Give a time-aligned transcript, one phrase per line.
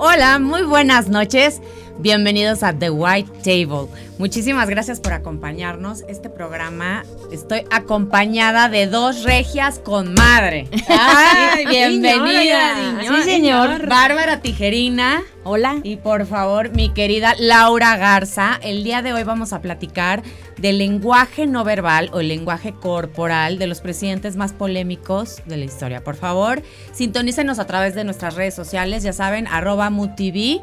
[0.00, 1.60] Hola, muy buenas noches.
[2.00, 3.88] Bienvenidos a The White Table.
[4.18, 6.04] Muchísimas gracias por acompañarnos.
[6.08, 7.02] Este programa
[7.32, 10.68] estoy acompañada de dos regias con madre.
[10.88, 13.00] Ay, bienvenida.
[13.00, 13.88] sí, señor.
[13.88, 15.22] Bárbara Tijerina.
[15.42, 15.80] Hola.
[15.82, 20.22] Y por favor, mi querida Laura Garza, el día de hoy vamos a platicar
[20.58, 25.64] del lenguaje no verbal o el lenguaje corporal de los presidentes más polémicos de la
[25.64, 26.04] historia.
[26.04, 26.62] Por favor,
[26.92, 30.60] sintonícenos a través de nuestras redes sociales, ya saben, arroba MUTV.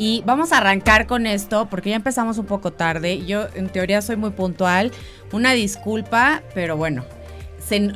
[0.00, 3.26] Y vamos a arrancar con esto porque ya empezamos un poco tarde.
[3.26, 4.92] Yo en teoría soy muy puntual.
[5.30, 7.04] Una disculpa, pero bueno,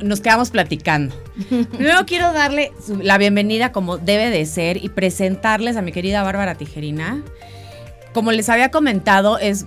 [0.03, 1.15] nos quedamos platicando.
[1.49, 6.53] Primero quiero darle la bienvenida como debe de ser y presentarles a mi querida Bárbara
[6.53, 7.23] Tijerina.
[8.13, 9.65] Como les había comentado, es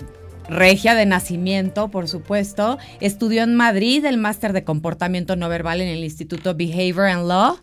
[0.48, 2.78] regia de nacimiento, por supuesto.
[3.00, 7.58] Estudió en Madrid el máster de comportamiento no verbal en el Instituto Behavior and Law.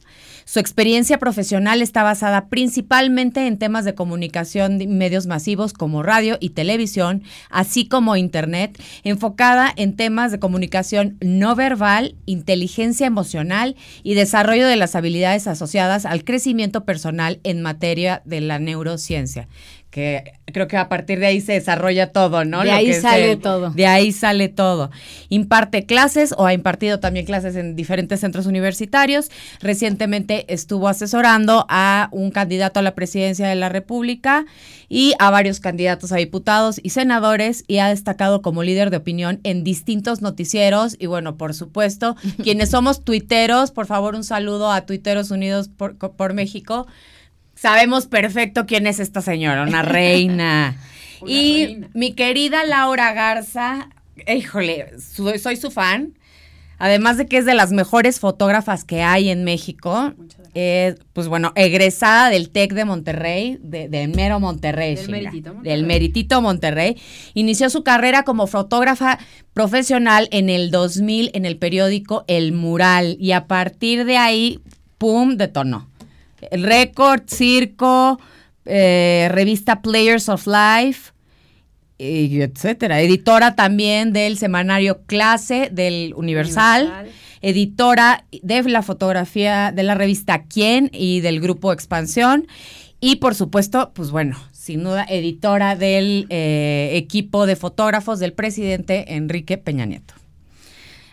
[0.48, 6.38] Su experiencia profesional está basada principalmente en temas de comunicación de medios masivos como radio
[6.39, 14.14] y televisión, así como Internet, enfocada en temas de comunicación no verbal, inteligencia emocional y
[14.14, 19.47] desarrollo de las habilidades asociadas al crecimiento personal en materia de la neurociencia
[19.95, 22.63] que creo que a partir de ahí se desarrolla todo, ¿no?
[22.63, 23.69] De ahí sale todo.
[23.69, 24.91] De ahí sale todo.
[25.29, 29.31] Imparte clases o ha impartido también clases en diferentes centros universitarios.
[29.61, 34.45] Recientemente estuvo asesorando a un candidato a la presidencia de la República
[34.89, 39.39] y a varios candidatos a diputados y senadores y ha destacado como líder de opinión
[39.43, 44.85] en distintos noticieros y bueno, por supuesto, quienes somos tuiteros, por favor un saludo a
[44.85, 46.85] Tuiteros Unidos por, por México
[47.56, 50.78] sabemos perfecto quién es esta señora, una reina.
[51.25, 53.89] y mi querida Laura Garza,
[54.28, 56.14] híjole, soy, su fan.
[56.78, 60.14] Además de que es de las mejores fotógrafas que hay en México.
[61.14, 64.95] pues bueno, egresada del TEC de Monterrey, del mero Monterrey.
[64.95, 65.72] Del meritito Monterrey.
[65.72, 67.02] Del meritito Monterrey.
[67.34, 69.19] Inició su carrera como fotógrafa
[69.53, 73.16] profesional en el 2000 en el periódico El Mural.
[73.22, 74.59] Y a partir de ahí,
[74.97, 75.88] ¡pum!, detonó.
[76.40, 78.19] El Record, Circo,
[78.66, 81.12] eh, revista Players of Life,
[81.97, 83.00] y etcétera.
[83.01, 87.09] Editora también del semanario Clase del Universal,
[87.41, 92.47] editora de la fotografía de la revista Quién y del grupo Expansión.
[93.00, 99.16] Y por supuesto, pues bueno, sin duda, editora del eh, equipo de fotógrafos del presidente
[99.16, 100.15] Enrique Peña Nieto.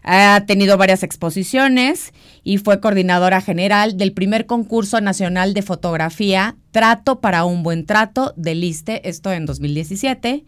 [0.03, 7.21] Ha tenido varias exposiciones y fue coordinadora general del primer concurso nacional de fotografía Trato
[7.21, 10.45] para un buen trato del ISTE, esto en 2017.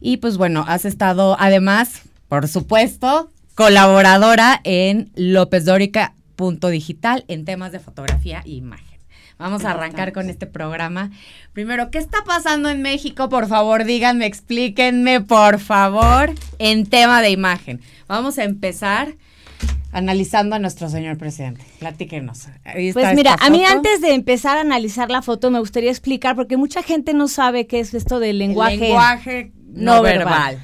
[0.00, 6.14] Y pues bueno, has estado además, por supuesto, colaboradora en López Dórica
[6.70, 8.93] Digital en temas de fotografía e imagen.
[9.38, 11.10] Vamos a arrancar con este programa.
[11.52, 13.28] Primero, ¿qué está pasando en México?
[13.28, 17.80] Por favor, díganme, explíquenme, por favor, en tema de imagen.
[18.06, 19.14] Vamos a empezar
[19.94, 21.64] analizando a nuestro señor presidente.
[21.78, 22.48] Platíquenos.
[22.92, 26.56] Pues mira, a mí antes de empezar a analizar la foto me gustaría explicar, porque
[26.56, 30.58] mucha gente no sabe qué es esto del lenguaje, lenguaje no, verbal.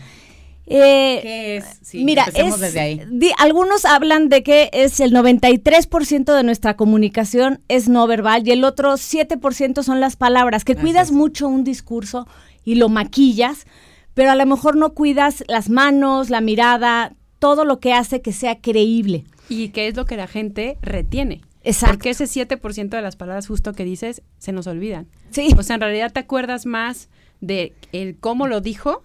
[0.72, 1.94] Eh, ¿Qué es?
[1.94, 3.03] mira, desde ahí.
[3.38, 8.62] algunos hablan de que es el 93% de nuestra comunicación es no verbal y el
[8.62, 12.28] otro 7% son las palabras, que cuidas mucho un discurso
[12.64, 13.66] y lo maquillas,
[14.14, 18.32] pero a lo mejor no cuidas las manos, la mirada, todo lo que hace que
[18.32, 19.25] sea creíble.
[19.48, 21.41] Y qué es lo que la gente retiene.
[21.64, 21.97] Exacto.
[21.97, 25.08] Porque ese 7% de las palabras justo que dices se nos olvidan.
[25.31, 25.48] Sí.
[25.58, 27.08] O sea, en realidad te acuerdas más
[27.41, 29.02] de el cómo lo dijo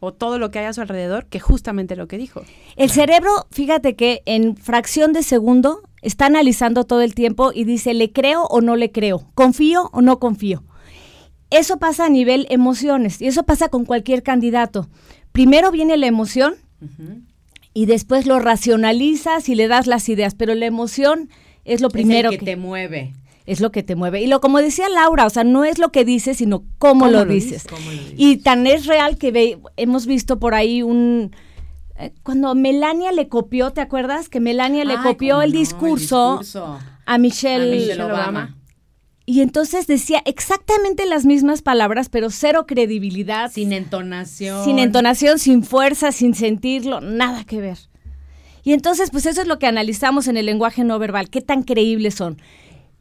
[0.00, 2.42] o todo lo que hay a su alrededor que justamente lo que dijo.
[2.76, 7.94] El cerebro, fíjate que en fracción de segundo está analizando todo el tiempo y dice,
[7.94, 9.30] ¿le creo o no le creo?
[9.34, 10.64] ¿Confío o no confío?
[11.50, 14.88] Eso pasa a nivel emociones y eso pasa con cualquier candidato.
[15.32, 16.56] Primero viene la emoción
[17.72, 21.30] y después lo racionalizas y le das las ideas, pero la emoción
[21.64, 23.14] es lo primero que, te mueve
[23.48, 24.20] es lo que te mueve.
[24.20, 27.24] Y lo como decía Laura, o sea, no es lo que dices, sino cómo, lo,
[27.24, 27.66] dices?
[28.16, 31.32] Y tan es real que ve, hemos visto por ahí un
[31.98, 34.28] eh, cuando Melania le copió, ¿te acuerdas?
[34.28, 36.40] Que Melania le copió el, discurso
[37.06, 38.54] a Michelle, Obama.
[39.24, 43.50] Y entonces decía exactamente las mismas palabras, pero cero credibilidad.
[43.50, 44.64] Sin entonación.
[44.64, 47.78] Sin entonación, sin fuerza, sin sentirlo, nada que ver.
[48.62, 51.62] Y entonces, pues eso es lo que analizamos en el lenguaje no verbal, qué tan
[51.62, 52.38] creíbles son.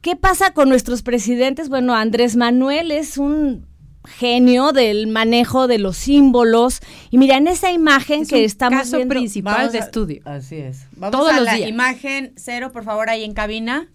[0.02, 1.70] ¿Qué pasa con nuestros presidentes?
[1.70, 3.66] Bueno, Andrés Manuel es un
[4.08, 6.80] genio del manejo de los símbolos.
[7.12, 10.22] Y mira, en esa imagen que estamos caso principal de estudio.
[10.26, 10.86] Así es.
[10.94, 13.90] Vamos Todos a la imagen cero, por favor, ahí en cabina.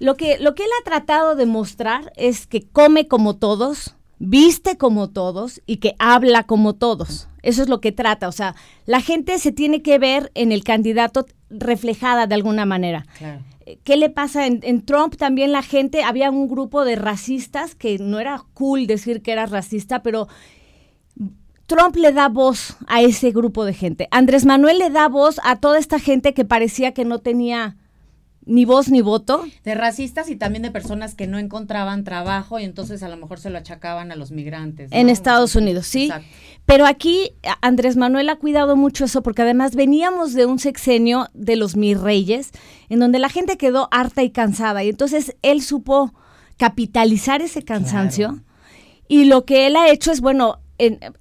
[0.00, 4.76] Lo que, lo que él ha tratado de mostrar es que come como todos, viste
[4.76, 7.28] como todos y que habla como todos.
[7.42, 8.26] Eso es lo que trata.
[8.28, 8.56] O sea,
[8.86, 11.26] la gente se tiene que ver en el candidato
[11.58, 13.06] reflejada de alguna manera.
[13.82, 15.16] ¿Qué le pasa en, en, Trump?
[15.16, 19.46] También la gente, había un grupo de racistas que no era cool decir que era
[19.46, 20.28] racista, pero
[21.66, 24.08] Trump le da voz a ese grupo de gente.
[24.10, 27.76] Andrés Manuel le da voz a toda esta gente que parecía que no tenía
[28.46, 29.44] ni voz ni voto.
[29.64, 33.38] De racistas y también de personas que no encontraban trabajo y entonces a lo mejor
[33.38, 34.90] se lo achacaban a los migrantes.
[34.92, 36.10] En Estados Unidos, sí.
[36.66, 41.56] Pero aquí Andrés Manuel ha cuidado mucho eso porque además veníamos de un sexenio de
[41.56, 42.50] los mis reyes
[42.88, 46.14] en donde la gente quedó harta y cansada y entonces él supo
[46.56, 48.42] capitalizar ese cansancio
[49.08, 50.60] y lo que él ha hecho es, bueno,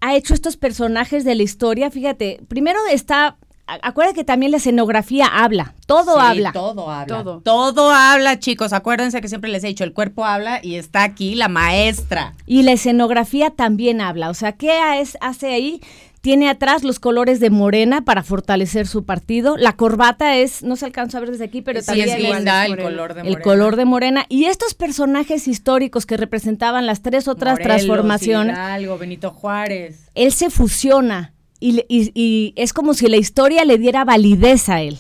[0.01, 5.25] ha hecho estos personajes de la historia, fíjate, primero está acuérdate que también la escenografía
[5.27, 6.51] habla, todo habla.
[6.51, 7.41] Todo habla.
[7.43, 7.91] Todo.
[7.91, 8.73] habla, chicos.
[8.73, 12.33] Acuérdense que siempre les he dicho, el cuerpo habla y está aquí la maestra.
[12.45, 14.29] Y la escenografía también habla.
[14.29, 14.79] O sea, ¿qué
[15.21, 15.81] hace ahí?
[16.21, 19.57] Tiene atrás los colores de Morena para fortalecer su partido.
[19.57, 22.77] La corbata es, no se alcanza a ver desde aquí, pero también es linda, el
[22.77, 23.37] color de Morena.
[23.37, 24.25] El color de Morena.
[24.29, 28.57] Y estos personajes históricos que representaban las tres otras transformaciones.
[28.57, 30.09] Algo, Benito Juárez.
[30.15, 31.32] Él se fusiona
[31.63, 34.97] y, es como si la historia le diera validez a él.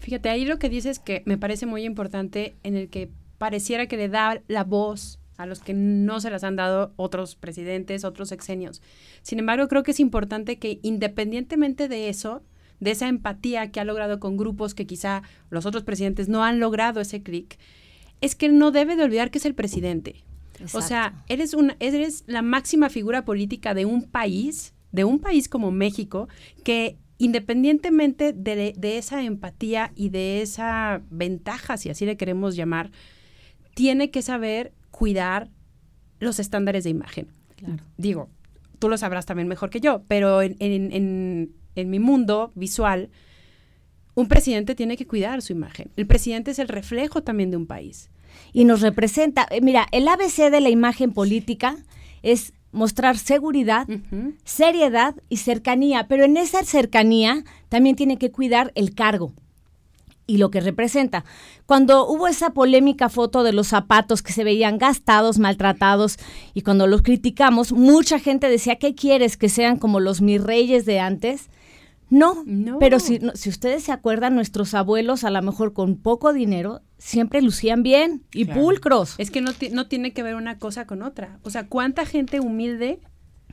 [0.00, 3.96] Fíjate, ahí lo que dices que me parece muy importante, en el que pareciera que
[3.96, 8.32] le da la voz a los que no se las han dado otros presidentes, otros
[8.32, 8.80] exenios.
[9.22, 12.42] Sin embargo, creo que es importante que independientemente de eso,
[12.80, 16.60] de esa empatía que ha logrado con grupos que quizá los otros presidentes no han
[16.60, 17.58] logrado ese clic,
[18.20, 20.24] es que no debe de olvidar que es el presidente.
[20.72, 25.48] O sea, eres, una, eres la máxima figura política de un país de un país
[25.48, 26.28] como México
[26.64, 32.90] que independientemente de, esa empatía y de esa ventaja, si así le queremos llamar,
[33.74, 35.48] tiene que saber cuidar
[36.18, 37.28] los estándares de imagen.
[37.96, 38.28] Digo,
[38.78, 40.54] tú lo sabrás también mejor que yo, pero en,
[41.74, 43.10] en mi mundo visual,
[44.14, 45.90] un presidente tiene que cuidar su imagen.
[45.96, 48.10] El presidente es el reflejo también de un país.
[48.52, 51.76] Y nos representa, eh, mira, el ABC de la imagen política
[52.22, 53.86] es mostrar seguridad,
[54.44, 59.32] seriedad y cercanía, pero en esa cercanía también tiene que cuidar el cargo
[60.26, 61.24] y lo que representa.
[61.66, 66.18] Cuando hubo esa polémica foto de los zapatos que se veían gastados, maltratados,
[66.52, 69.36] y cuando los criticamos, mucha gente decía, ¿qué quieres?
[69.36, 71.48] ¿Que sean como los mis reyes de antes?
[72.08, 72.44] No,
[72.78, 77.42] pero si, si ustedes se acuerdan, nuestros abuelos, a lo mejor con poco dinero, siempre
[77.42, 79.14] lucían bien y pulcros.
[79.18, 81.38] Es que no, no tiene que ver una cosa con otra.
[81.42, 83.00] O sea, ¿cuánta gente humilde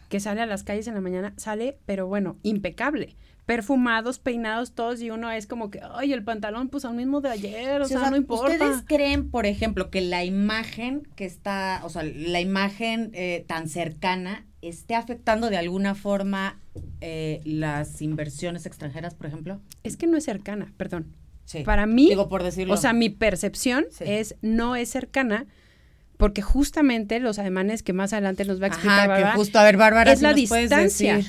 [0.10, 3.16] que sale a las calles en la mañana sale, pero bueno, impecable?
[3.46, 7.30] perfumados, peinados todos y uno es como que, ay, el pantalón pues al mismo de
[7.30, 8.54] ayer, o, sea, no importa.
[8.54, 13.68] ¿Ustedes creen, por ejemplo, que la imagen que está, o sea, la imagen eh, tan
[13.68, 16.60] cercana esté afectando de alguna forma
[17.02, 19.60] eh, las inversiones extranjeras, por ejemplo?
[19.84, 21.14] Es que no es cercana, perdón.
[21.66, 22.74] Para mí, Digo por decirlo.
[22.74, 25.46] o sea, mi percepción es no es cercana
[26.18, 29.64] porque justamente los ademanes que más adelante nos va a explicar Ajá, que justo a
[29.64, 31.20] ver Bárbara es la distancia.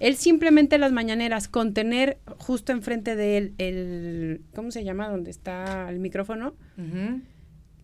[0.00, 5.08] Él simplemente las mañaneras con tener justo enfrente de él el ¿cómo se llama?
[5.08, 6.54] donde está el micrófono.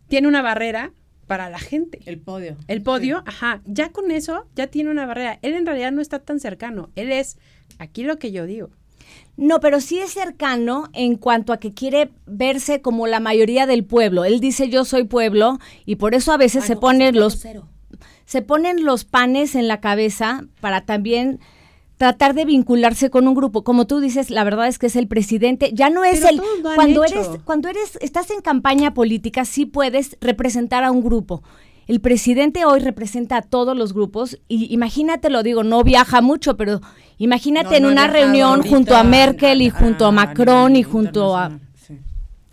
[0.09, 0.93] Tiene una barrera
[1.27, 2.01] para la gente.
[2.07, 2.57] El podio.
[2.67, 3.63] El podio, ajá.
[3.65, 5.39] Ya con eso, ya tiene una barrera.
[5.43, 6.91] Él en realidad no está tan cercano.
[6.97, 7.39] Él es
[7.79, 8.71] aquí lo que yo digo.
[9.41, 13.85] No, pero sí es cercano en cuanto a que quiere verse como la mayoría del
[13.85, 14.27] pueblo.
[14.27, 17.43] Él dice yo soy pueblo y por eso a veces se ponen los
[18.27, 21.41] se ponen los panes en la cabeza para también
[21.97, 23.65] tratar de vincularse con un grupo.
[23.65, 26.43] Como tú dices, la verdad es que es el presidente, ya no es el
[26.75, 31.43] cuando eres cuando eres estás en campaña política sí puedes representar a un grupo.
[31.87, 36.57] El presidente hoy representa a todos los grupos y imagínate, lo digo, no viaja mucho,
[36.57, 36.81] pero
[37.21, 41.53] imagínate en una reunión junto a Merkel y junto a Macron y junto a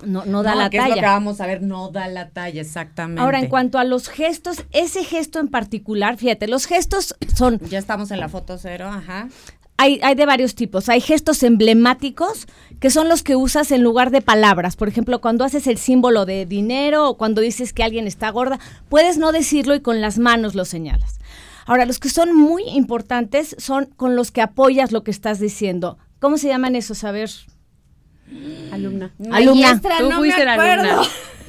[0.06, 0.90] no, no da la que talla.
[0.90, 3.22] Es lo que vamos a ver, no da la talla, exactamente.
[3.22, 7.60] Ahora, en cuanto a los gestos, ese gesto en particular, fíjate, los gestos son...
[7.70, 9.30] Ya estamos en la foto cero, ajá.
[9.78, 10.90] Hay, hay, de varios tipos.
[10.90, 12.48] Hay gestos emblemáticos
[12.80, 14.76] que son los que usas en lugar de palabras.
[14.76, 18.60] Por ejemplo, cuando haces el símbolo de dinero o cuando dices que alguien está gorda,
[18.90, 21.20] puedes no decirlo y con las manos lo señalas.
[21.68, 26.00] Ahora, los que son muy importantes son con los que apoyas lo que estás diciendo.
[26.20, 27.04] ¿Cómo se llaman esos?
[27.04, 27.30] A ver,
[28.72, 29.14] Alumna.
[29.32, 29.80] Alumna.
[29.80, 31.02] Tú fuiste la alumna.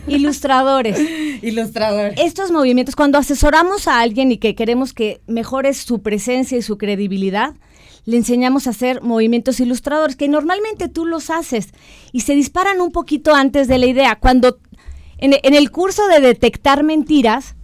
[0.06, 0.98] Ilustradores.
[1.42, 2.18] Ilustradores.
[2.20, 6.78] Estos movimientos, cuando asesoramos a alguien y que queremos que mejore su presencia y su
[6.78, 7.54] credibilidad,
[8.04, 11.68] le enseñamos a hacer movimientos ilustradores, que normalmente tú los haces
[12.10, 14.16] y se disparan un poquito antes de la idea.
[14.16, 14.58] Cuando
[15.18, 17.56] En, en el curso de detectar mentiras,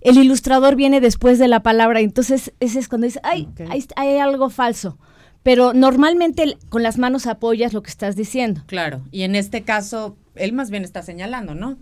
[0.00, 3.48] el ilustrador viene después de la palabra, entonces ese es cuando dice, ay,
[3.96, 4.98] hay algo falso.
[5.42, 8.62] Pero normalmente con las manos apoyas lo que estás diciendo.
[8.66, 9.02] Claro.
[9.12, 11.76] Y en este caso, él más bien está señalando, ¿no?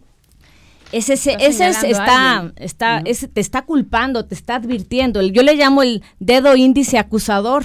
[0.92, 3.06] Ese, ese, Está ese es- está, está, ¿no?
[3.06, 5.22] ese te está culpando, te está advirtiendo.
[5.22, 7.64] Yo le llamo el dedo índice acusador,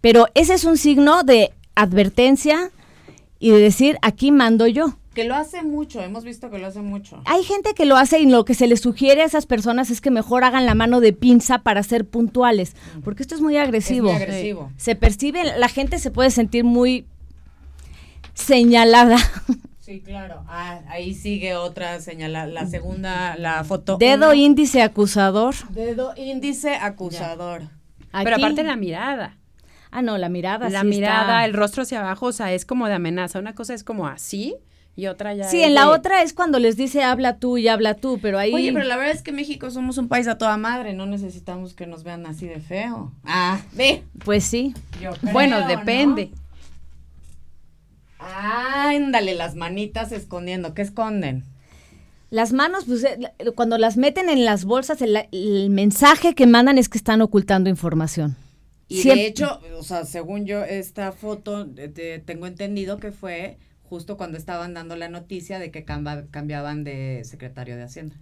[0.00, 2.70] pero ese es un signo de advertencia
[3.40, 4.96] y de decir, aquí mando yo.
[5.18, 7.20] Que lo hace mucho, hemos visto que lo hace mucho.
[7.24, 10.00] Hay gente que lo hace y lo que se les sugiere a esas personas es
[10.00, 14.10] que mejor hagan la mano de pinza para ser puntuales, porque esto es muy agresivo.
[14.10, 14.70] Es muy agresivo.
[14.76, 17.04] Se percibe, la gente se puede sentir muy
[18.34, 19.16] señalada.
[19.80, 20.44] Sí, claro.
[20.46, 23.96] Ah, ahí sigue otra señal, la, segunda, la foto.
[23.96, 25.54] Dedo índice acusador.
[25.70, 27.62] Dedo índice acusador.
[28.12, 29.38] Pero aparte la mirada.
[29.90, 30.68] Ah, no, la mirada.
[30.68, 33.38] La sí mirada, está- el rostro hacia abajo, o sea, es como de amenaza.
[33.38, 34.54] Una cosa es como así
[34.98, 35.44] y otra ya.
[35.48, 38.36] Sí, en la de- otra es cuando les dice habla tú y habla tú, pero
[38.36, 38.52] ahí...
[38.52, 41.72] Oye, pero la verdad es que México somos un país a toda madre, no necesitamos
[41.72, 43.12] que nos vean así de feo.
[43.22, 44.02] Ah, ve.
[44.24, 44.74] Pues sí.
[45.00, 46.30] Yo Bueno, depende.
[48.18, 48.26] ¿no?
[48.26, 50.74] Ándale, las manitas escondiendo.
[50.74, 51.44] ¿Qué esconden?
[52.30, 56.46] Las manos, pues eh, la- cuando las meten en las bolsas, el, el mensaje que
[56.46, 58.36] mandan es que están ocultando información.
[58.88, 63.58] Y de hecho, o sea, según yo, esta foto, de- de- tengo entendido que fue
[63.88, 68.16] justo cuando estaban dando la noticia de que camba- cambiaban de secretario de Hacienda.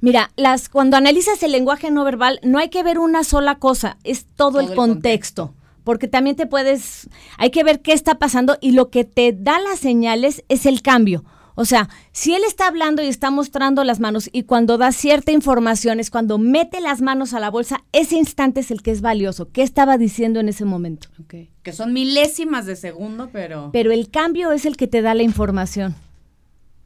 [0.00, 3.96] Mira, las, cuando analizas el lenguaje no verbal, no hay que ver una sola cosa,
[4.04, 5.54] es todo, Todo el el contexto.
[5.84, 9.58] Porque también te puedes, hay que ver qué está pasando y lo que te da
[9.58, 11.24] las señales es el cambio.
[11.60, 15.30] O sea, si él está hablando y está mostrando las manos y cuando da cierta
[15.30, 19.02] información es cuando mete las manos a la bolsa, ese instante es el que es
[19.02, 19.50] valioso.
[19.52, 21.08] ¿Qué estaba diciendo en ese momento?
[21.28, 23.68] Que son milésimas de segundo, pero...
[23.74, 25.94] Pero el cambio es el que te da la información.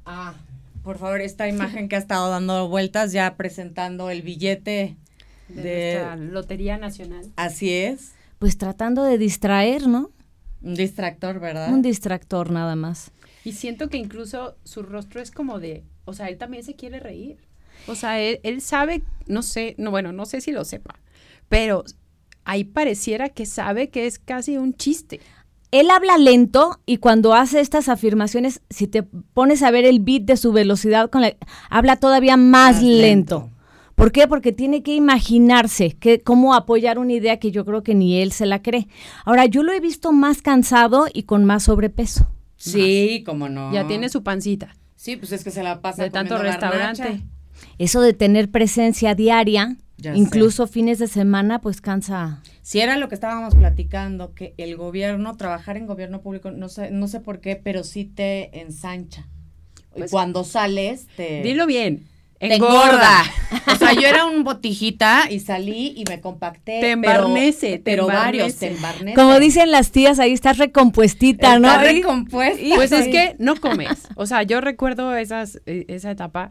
[0.07, 0.35] Ah,
[0.83, 4.97] por favor, esta imagen que ha estado dando vueltas ya presentando el billete
[5.51, 5.95] De, de...
[5.95, 7.27] nuestra Lotería Nacional.
[7.37, 8.15] Así es.
[8.41, 10.11] Pues tratando de distraer, ¿no?
[10.63, 11.73] Un distractor, ¿verdad?
[11.73, 13.13] Un distractor nada más.
[13.45, 16.99] Y siento que incluso su rostro es como de, o sea, él también se quiere
[17.01, 17.37] reír.
[17.87, 20.95] O sea, él, él sabe, no sé, no, bueno, no sé si lo sepa,
[21.49, 21.85] pero
[22.45, 25.21] ahí pareciera que sabe que es casi un chiste.
[25.71, 30.23] Él habla lento y cuando hace estas afirmaciones, si te pones a ver el beat
[30.23, 31.37] de su velocidad, con la-
[31.69, 33.41] habla todavía más, Más lento.
[33.41, 33.51] lento.
[33.97, 34.27] ¿Por qué?
[34.29, 38.33] Porque tiene que imaginarse que, cómo apoyar una idea que yo creo que ni él
[38.33, 38.89] se la cree.
[39.25, 42.27] Ahora, yo lo he visto más cansado y con más sobrepeso.
[42.73, 43.73] Sí, cómo no.
[43.73, 47.03] Ya tiene su pancita Sí, pues es que se la pasa de tanto restaurante.
[47.03, 47.25] garnacha.
[47.79, 52.43] Eso de tener presencia diaria, Ya incluso fines de semana, pues cansa.
[52.63, 56.91] Si era lo que estábamos platicando, que el gobierno, trabajar en gobierno público, no sé,
[56.91, 59.27] no sé por qué, pero sí te ensancha.
[59.95, 62.09] y Pues- cuando sales, te, Dilo bien.
[62.49, 62.81] Te Engorda.
[62.83, 63.73] engorda.
[63.73, 66.81] o sea, yo era un botijita y salí y me compacté.
[66.81, 69.15] Te pero- embarnece, te Pero, varios te embarnece.
[69.15, 71.69] Como dicen las tías, ahí estás recompuestita, ¿no?
[71.69, 72.75] Está recompuesta.
[72.75, 74.09] Pues es que no comes.
[74.17, 76.51] O sea, yo recuerdo esas, eh, esa etapa.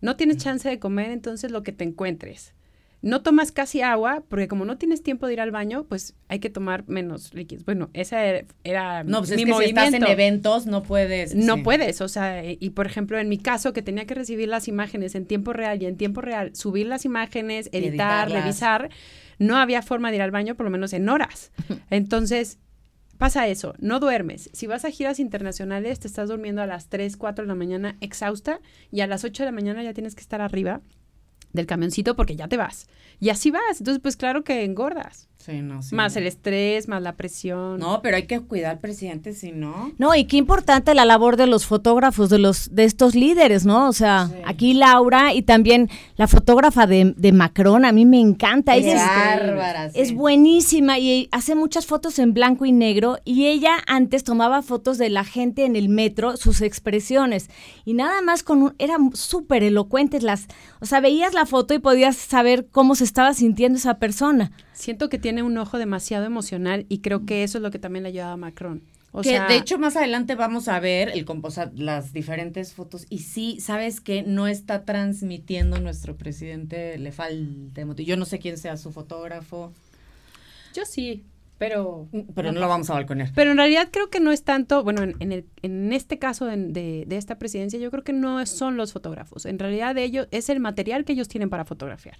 [0.00, 2.54] No tienes chance de comer, entonces lo que te encuentres.
[3.02, 6.38] No tomas casi agua, porque como no tienes tiempo de ir al baño, pues hay
[6.38, 7.64] que tomar menos líquidos.
[7.64, 10.12] Bueno, esa era, era No, pues mi es que si estás en movimiento.
[10.12, 11.34] eventos no puedes.
[11.34, 11.62] No sí.
[11.62, 15.16] puedes, o sea, y por ejemplo, en mi caso, que tenía que recibir las imágenes
[15.16, 18.42] en tiempo real y en tiempo real, subir las imágenes, editar, editarlas.
[18.44, 18.90] revisar,
[19.40, 21.50] no había forma de ir al baño, por lo menos en horas.
[21.90, 22.60] Entonces,
[23.18, 24.48] pasa eso, no duermes.
[24.52, 27.96] Si vas a giras internacionales, te estás durmiendo a las 3, 4 de la mañana
[28.00, 28.60] exhausta
[28.92, 30.82] y a las 8 de la mañana ya tienes que estar arriba
[31.52, 32.86] del camioncito porque ya te vas.
[33.20, 33.78] Y así vas.
[33.80, 35.28] Entonces, pues claro que engordas.
[35.44, 35.94] Sí, no, sí.
[35.94, 37.80] Más el estrés, más la presión.
[37.80, 39.90] No, pero hay que cuidar al presidente, si no.
[39.98, 43.88] No, y qué importante la labor de los fotógrafos, de los, de estos líderes, ¿no?
[43.88, 44.36] O sea, Sí.
[44.44, 48.76] aquí Laura y también la fotógrafa de, de Macron, a mí me encanta.
[48.76, 48.94] Es Ella
[49.34, 50.00] es, bárbara, sí.
[50.00, 54.96] es buenísima y hace muchas fotos en blanco y negro y ella antes tomaba fotos
[54.98, 57.48] de la gente en el metro, sus expresiones
[57.84, 60.46] y nada más con un, eran súper elocuentes las,
[60.80, 64.52] o sea, veías la foto y podías saber cómo se estaba sintiendo esa persona.
[64.82, 68.02] Siento que tiene un ojo demasiado emocional y creo que eso es lo que también
[68.02, 68.82] le ha ayudado a Macron.
[69.12, 71.24] O que sea, de hecho más adelante vamos a ver el
[71.76, 78.08] las diferentes fotos y sí, sabes que no está transmitiendo nuestro presidente, le falta emotivo.
[78.08, 79.72] Yo no sé quién sea su fotógrafo,
[80.74, 81.22] yo sí,
[81.58, 83.30] pero pero no lo vamos a balconear.
[83.36, 86.44] pero en realidad creo que no es tanto, bueno, en, en el, en este caso
[86.46, 89.46] de, de- de esta presidencia, yo creo que no son los fotógrafos.
[89.46, 92.16] En realidad ellos es el material que ellos tienen para fotografiar.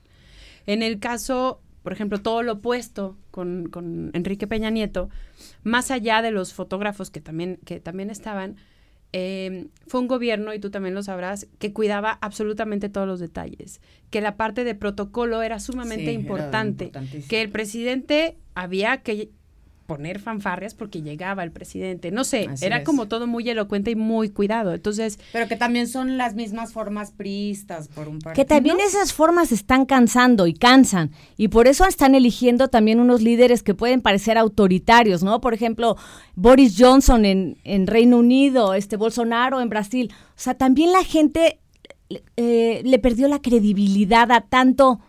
[0.66, 5.08] En el caso, por ejemplo, todo lo opuesto con, con Enrique Peña Nieto,
[5.62, 8.56] más allá de los fotógrafos que también, que también estaban,
[9.12, 13.80] eh, fue un gobierno, y tú también lo sabrás, que cuidaba absolutamente todos los detalles,
[14.10, 16.92] que la parte de protocolo era sumamente Sí, importante,
[17.28, 19.30] que el presidente había que
[19.86, 22.84] poner fanfarrias porque llegaba el presidente, no sé, Así era es.
[22.84, 27.10] como todo muy elocuente y muy cuidado, entonces Pero que también son las mismas formas
[27.12, 31.10] priistas por un par Que también esas formas están cansando y cansan.
[31.36, 35.40] Y por eso están eligiendo también unos líderes que pueden parecer autoritarios, ¿no?
[35.40, 35.96] Por ejemplo,
[36.34, 40.12] Boris Johnson en, en Reino Unido, este Bolsonaro en Brasil.
[40.12, 41.60] O sea, también la gente
[42.36, 45.00] eh, le perdió la credibilidad a tanto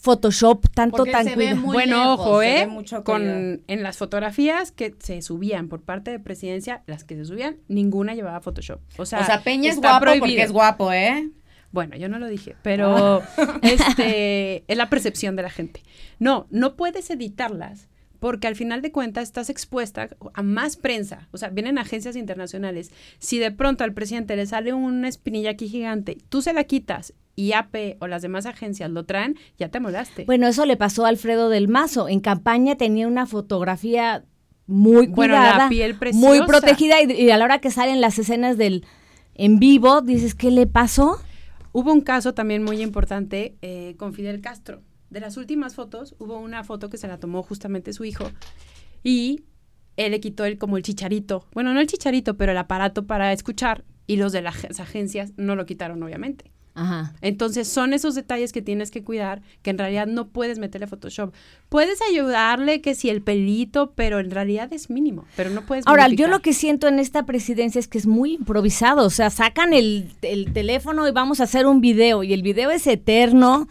[0.00, 2.66] Photoshop, tanto Porque tan se ve cuida- muy bueno, lejos, ojo, se ve ¿eh?
[2.66, 7.26] mucho Con, en las fotografías que se subían por parte de presidencia, las que se
[7.26, 8.80] subían, ninguna llevaba Photoshop.
[8.96, 11.28] O sea, o sea, Peña es está guapo porque es guapo, ¿eh?
[11.70, 13.22] Bueno, yo no lo dije, pero
[13.62, 15.82] este es la percepción de la gente.
[16.18, 17.89] No, no puedes editarlas
[18.20, 21.28] porque al final de cuentas estás expuesta a más prensa.
[21.32, 22.92] O sea, vienen agencias internacionales.
[23.18, 27.14] Si de pronto al presidente le sale una espinilla aquí gigante, tú se la quitas
[27.34, 30.24] y AP o las demás agencias lo traen, ya te molaste.
[30.26, 32.08] Bueno, eso le pasó a Alfredo del Mazo.
[32.08, 34.24] En campaña tenía una fotografía
[34.66, 38.18] muy Bueno, la cuidada, piel muy protegida y, y a la hora que salen las
[38.18, 38.84] escenas del
[39.34, 41.18] en vivo, dices, ¿qué le pasó?
[41.72, 44.82] Hubo un caso también muy importante eh, con Fidel Castro.
[45.10, 48.30] De las últimas fotos, hubo una foto que se la tomó justamente su hijo
[49.02, 49.42] y
[49.96, 51.46] él le quitó el, como el chicharito.
[51.52, 55.56] Bueno, no el chicharito, pero el aparato para escuchar y los de las agencias no
[55.56, 56.52] lo quitaron, obviamente.
[56.74, 57.12] Ajá.
[57.20, 61.34] Entonces son esos detalles que tienes que cuidar, que en realidad no puedes meterle Photoshop.
[61.68, 66.08] Puedes ayudarle que si el pelito, pero en realidad es mínimo, pero no puedes Ahora,
[66.08, 69.72] yo lo que siento en esta presidencia es que es muy improvisado, o sea, sacan
[69.72, 73.68] el, el teléfono y vamos a hacer un video y el video es eterno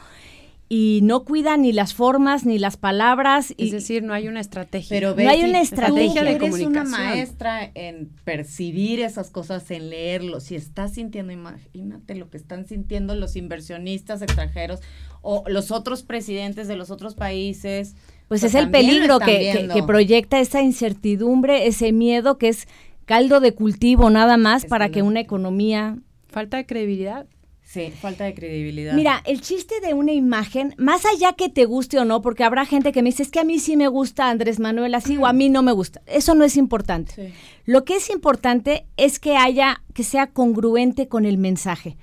[0.72, 3.54] y no cuidan ni las formas ni las palabras.
[3.58, 4.90] Y, Es decir, no hay una estrategia.
[4.90, 6.92] Pero No hay una estrategia tú de eres una comunicación.
[6.92, 10.40] maestra en percibir esas cosas, en leerlo.
[10.40, 14.80] Si estás sintiendo, imagínate lo que están sintiendo los inversionistas extranjeros
[15.22, 17.96] o los otros presidentes de los otros países.
[18.27, 19.74] pues es el peligro que, que- viendo.
[19.74, 22.68] que proyecta esa incertidumbre, ese miedo que es
[23.05, 27.25] caldo de cultivo nada más Es para que una economía Falta de credibilidad.
[27.72, 28.96] Sí, falta de credibilidad.
[28.96, 32.66] Mira, el chiste de una imagen, más allá que te guste o no, porque habrá
[32.66, 35.27] gente que me dice, es que a mí sí me gusta Andrés Manuel así o
[35.27, 36.01] a mí no me gusta.
[36.08, 37.14] Eso no es importante.
[37.14, 37.34] Sí.
[37.66, 41.96] Lo que es importante es que haya, que sea congruente con el mensaje.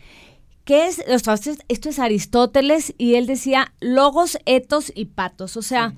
[0.65, 5.07] Que es, o sea, esto es- esto es Aristóteles y él decía logos, etos y
[5.07, 5.57] patos.
[5.57, 5.95] O sea,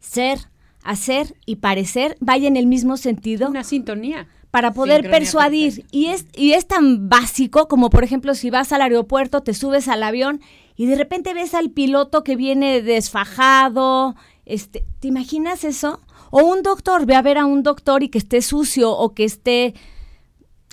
[0.00, 0.38] ser,
[0.82, 4.26] hacer y parecer vaya en el mismo sentido Una sintonía.
[4.52, 5.68] Para poder Sincronía persuadir.
[5.74, 5.96] perfecta.
[5.96, 9.88] Y es, y es tan básico como, por ejemplo, si vas al aeropuerto, te subes
[9.88, 10.40] al avión
[10.76, 14.14] y de repente ves al piloto que viene desfajado.
[14.44, 16.00] Este, ¿Te imaginas eso?
[16.30, 19.24] O un doctor, ve a ver a un doctor y que esté sucio o que
[19.24, 19.74] esté...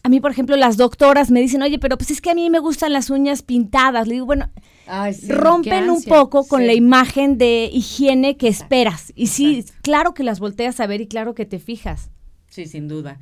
[0.03, 2.49] A mí, por ejemplo, las doctoras me dicen, oye, pero pues es que a mí
[2.49, 4.07] me gustan las uñas pintadas.
[4.07, 4.49] Le digo, bueno,
[4.87, 5.29] Ay, sí.
[5.29, 6.67] rompen un poco con Sí.
[6.67, 9.11] la imagen de higiene que esperas.
[9.15, 9.81] Y sí, Exacto.
[9.83, 12.11] claro que las volteas a ver y claro que te fijas.
[12.47, 13.19] Sí, sin duda.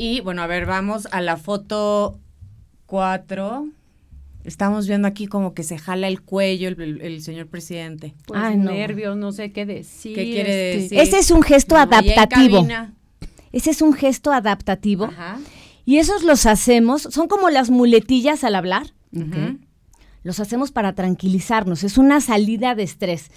[0.00, 2.20] Y bueno, a ver, vamos a la foto
[2.86, 3.66] 4.
[4.44, 8.14] Estamos viendo aquí como que se jala el cuello el, el- el señor presidente.
[8.26, 8.70] Pues Ay, no.
[8.70, 10.14] nervios, no sé qué decir.
[10.14, 10.98] ¿Qué quiere este, decir?
[11.00, 12.64] Ese es un gesto No, adaptativo.
[13.50, 15.06] Ese es un gesto adaptativo.
[15.06, 15.40] Ajá.
[15.84, 18.94] Y esos los hacemos, son como las muletillas al hablar.
[19.12, 19.58] Ujú.
[20.22, 21.82] Los hacemos para tranquilizarnos.
[21.82, 23.30] Es una salida de estrés.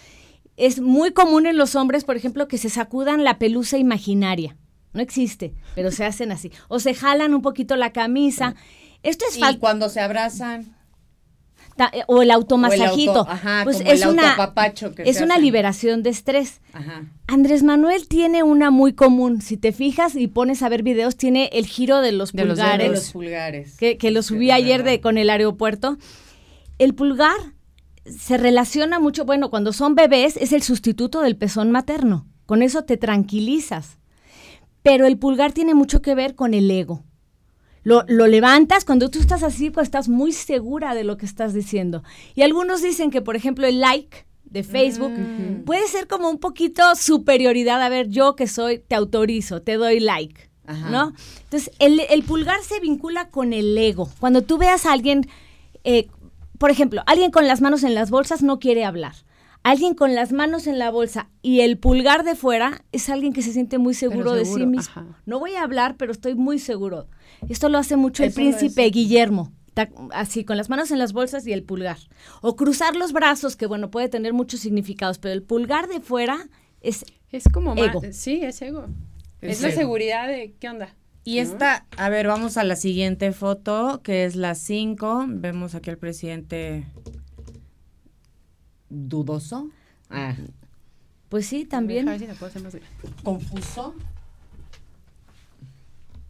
[0.58, 4.56] Es muy común en los hombres, por ejemplo, que se sacudan la pelusa imaginaria.
[4.94, 6.52] No existe, pero se hacen así.
[6.68, 8.56] O se jalan un poquito la camisa.
[9.04, 9.60] Esto es Y falta.
[9.60, 10.76] cuando se abrazan.
[11.78, 13.20] O el o el automasajito.
[13.20, 14.36] auto- ajá, pues como es el una,
[14.96, 15.42] que es una hacen.
[15.44, 16.62] liberación de estrés.
[16.74, 17.06] Ajá.
[17.28, 19.42] Andrés Manuel tiene una muy común.
[19.42, 22.60] Si te fijas y pones a ver videos, tiene el giro de los De los
[22.60, 22.78] pulgares.
[22.78, 23.04] De dedos.
[23.06, 23.78] los pulgares.
[23.78, 25.98] que, que lo subí ayer de, con el aeropuerto.
[26.78, 27.38] El pulgar
[28.06, 32.28] se relaciona mucho, bueno, cuando son bebés es el sustituto del pezón materno.
[32.46, 33.98] Con eso te tranquilizas.
[34.84, 37.04] Pero el pulgar tiene mucho que ver con el ego.
[37.84, 41.54] Lo, lo levantas cuando tú estás así, pues estás muy segura de lo que estás
[41.54, 42.04] diciendo.
[42.36, 45.64] Y algunos dicen que, por ejemplo, el like de Facebook Mm.
[45.64, 47.82] puede ser como un poquito superioridad.
[47.82, 50.50] A ver, yo que soy, te autorizo, te doy like.
[50.68, 50.90] Ajá.
[50.90, 51.14] ¿No?
[51.44, 54.10] Entonces, el, el pulgar se vincula con el ego.
[54.20, 55.28] Cuando tú veas a alguien,
[55.84, 56.08] eh,
[56.60, 59.16] por ejemplo, alguien con las manos en las bolsas no quiere hablar.
[59.64, 63.44] Alguien con las manos en la bolsa y el pulgar de fuera es alguien que
[63.44, 64.92] se siente muy seguro, de sí mismo.
[65.02, 65.22] ajá.
[65.26, 67.08] No voy a hablar, pero estoy muy seguro.
[67.48, 68.86] Esto lo hace mucho Eso el príncipe.
[68.90, 69.52] Guillermo.
[70.12, 71.98] Así, con las manos en las bolsas y el pulgar.
[72.42, 76.50] O cruzar los brazos, que bueno, puede tener muchos significados, pero el pulgar de fuera
[76.82, 77.76] es Es como.
[77.76, 78.02] Ego.
[78.12, 78.88] Sí, es ego.
[79.42, 79.78] Es Es, la ego.
[79.80, 80.96] seguridad de, ¿qué onda?
[81.24, 85.26] Y esta, a ver, vamos a la siguiente foto, que es la 5.
[85.28, 86.86] Vemos aquí al presidente
[88.92, 89.70] dudoso.
[90.10, 90.36] Ah.
[91.30, 92.08] Pues sí, también.
[92.08, 92.92] A ver si la puedo hacer más grande.
[93.24, 93.96] Confuso.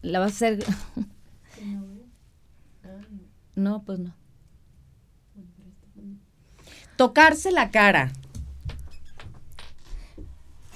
[0.00, 0.64] La vas a hacer.
[3.54, 4.14] no, pues no.
[6.96, 8.12] Tocarse la cara.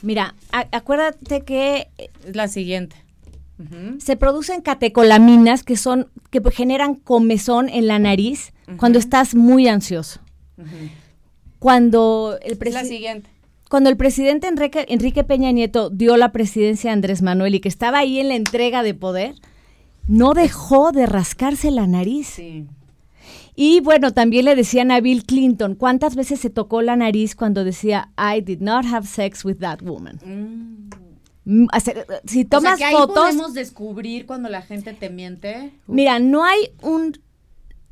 [0.03, 2.97] Mira, acuérdate que Es la siguiente.
[3.99, 10.21] Se producen catecolaminas que son que generan comezón en la nariz cuando estás muy ansioso.
[11.59, 13.31] Cuando el Es la presi- siguiente.
[13.69, 17.69] cuando el presidente Enrique, Enrique Peña Nieto dio la presidencia a Andrés Manuel y que
[17.69, 19.35] estaba ahí en la entrega de poder,
[20.07, 22.29] no dejó de rascarse la nariz.
[22.29, 22.67] Sí.
[23.59, 27.65] Y bueno, también le decían a Bill Clinton, ¿cuántas veces se tocó la nariz cuando
[27.65, 30.21] decía, I did not have sex with that woman?
[31.47, 35.09] Mm, hace- Si tomas o sea, que ahí fotos, podemos descubrir cuando la gente te
[35.11, 35.73] miente.
[35.87, 37.19] mira, no hay un,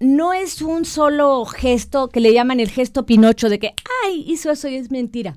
[0.00, 4.50] no es un solo gesto que le llaman el gesto Pinocho de que, ay, hizo
[4.50, 5.36] eso y es mentira.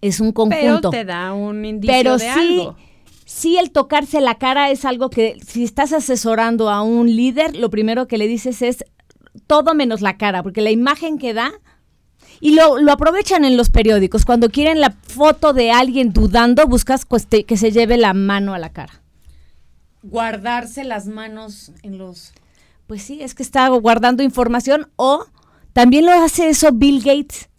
[0.00, 0.90] Es un Pero conjunto.
[0.90, 2.76] te da un indicio Pero de sí, algo.
[3.24, 7.70] sí el tocarse la cara es algo que si estás asesorando a un líder, lo
[7.70, 8.84] primero que le dices es
[9.46, 11.52] todo menos la cara, porque la imagen que da
[12.40, 14.24] y lo, lo aprovechan en los periódicos.
[14.24, 18.58] Cuando quieren la foto de alguien dudando, buscas cueste- que se lleve la mano a
[18.58, 19.00] la cara.
[20.02, 22.32] Guardarse las manos en los...
[22.88, 25.26] Pues sí, es que está guardando información o
[25.74, 27.50] también lo hace eso Bill Gates.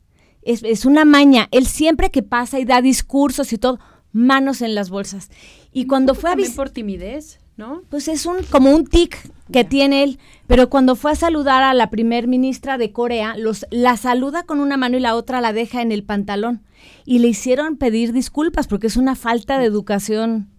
[0.42, 1.48] Es, es una maña.
[1.52, 3.80] Él siempre que pasa y da discursos y todo,
[4.12, 5.30] manos en las bolsas.
[5.72, 7.84] Y cuando fue a También por timidez, ¿no?
[7.89, 9.20] Pues es un como un tic
[9.52, 13.68] que tiene él, pero cuando fue a saludar a la primer ministra de Corea, los
[13.70, 16.63] la saluda con una mano y la otra la deja en el pantalón
[17.06, 20.50] y le hicieron pedir disculpas porque es una falta de educación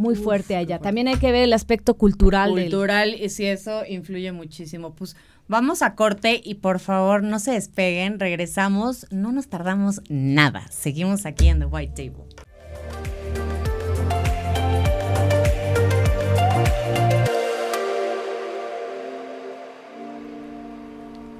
[0.00, 0.78] muy fuerte allá.
[0.78, 4.94] También hay que ver el aspecto cultural del- Cultural, y si eso influye muchísimo.
[4.94, 5.14] Pues
[5.46, 10.66] vamos a corte y por favor no se despeguen, regresamos, no nos tardamos nada.
[10.70, 12.24] Seguimos aquí en The White Table.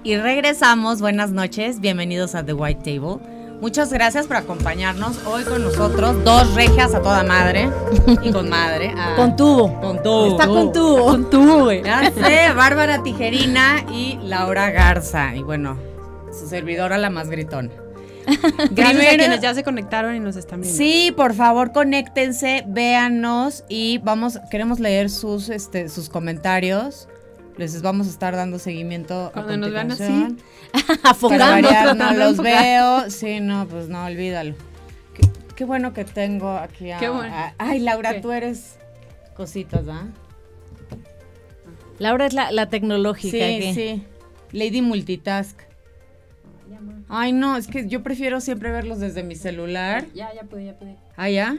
[0.03, 3.19] Y regresamos, buenas noches, bienvenidos a The White Table.
[3.61, 7.69] Muchas gracias por acompañarnos hoy con nosotros, dos regias a toda madre
[8.23, 8.95] y con madre.
[8.97, 9.79] ah, con tubo.
[9.83, 10.27] con tubo.
[10.29, 11.05] Está con tubo.
[11.05, 11.83] Con tubo, güey.
[11.83, 15.37] Ya sé, Bárbara Tijerina y Laura Garza.
[15.37, 15.77] Y bueno,
[16.33, 17.71] su servidora la más gritona.
[18.71, 20.79] Gracias a quienes ya se conectaron y nos están viendo.
[20.79, 27.09] Sí, por favor, conéctense, véannos y vamos, queremos leer sus, este, sus comentarios.
[27.57, 30.37] Les vamos a estar dando seguimiento a Cuando nos vean así.
[31.03, 31.69] Afogando.
[31.69, 32.63] variar, no los enfocar.
[32.65, 33.11] veo.
[33.11, 34.55] Sí, no, pues no, olvídalo.
[35.15, 36.99] Qué, qué bueno que tengo aquí a...
[36.99, 37.35] Qué bueno.
[37.35, 38.21] a- ay, Laura, ¿Qué?
[38.21, 38.77] tú eres
[39.35, 40.07] cositas, ¿ah?
[41.99, 43.37] Laura es la, la tecnológica.
[43.37, 43.75] Sí, aquí.
[43.75, 44.05] sí.
[44.53, 45.59] Lady Multitask.
[47.09, 50.07] Ay, no, es que yo prefiero siempre verlos desde mi celular.
[50.15, 50.97] Ya, ya pude, ya pude.
[51.17, 51.57] Ah, ya.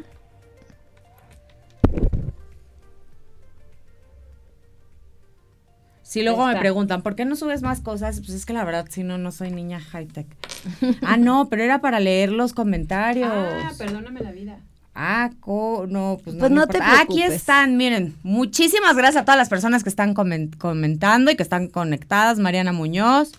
[6.11, 8.17] Sí, luego me preguntan, ¿por qué no subes más cosas?
[8.19, 10.27] Pues es que la verdad, si no, no soy niña high-tech.
[11.03, 13.31] ah, no, pero era para leer los comentarios.
[13.33, 14.57] Ah, perdóname la vida.
[14.93, 16.39] Ah, co- no, pues no.
[16.41, 16.79] Pues no te.
[16.81, 17.33] Ah, Aquí preocupes.
[17.33, 18.13] están, miren.
[18.23, 22.39] Muchísimas gracias a todas las personas que están comen- comentando y que están conectadas.
[22.39, 23.31] Mariana Muñoz,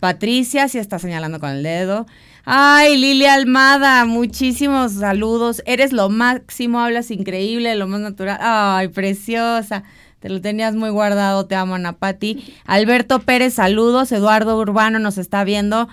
[0.00, 2.06] Patricia, sí está señalando con el dedo.
[2.44, 5.62] Ay, Lilia Almada, muchísimos saludos.
[5.64, 8.38] Eres lo máximo, hablas increíble, lo más natural.
[8.40, 9.84] Ay, preciosa.
[10.20, 12.54] Te lo tenías muy guardado, te amo, Ana Pati.
[12.66, 14.12] Alberto Pérez, saludos.
[14.12, 15.88] Eduardo Urbano nos está viendo.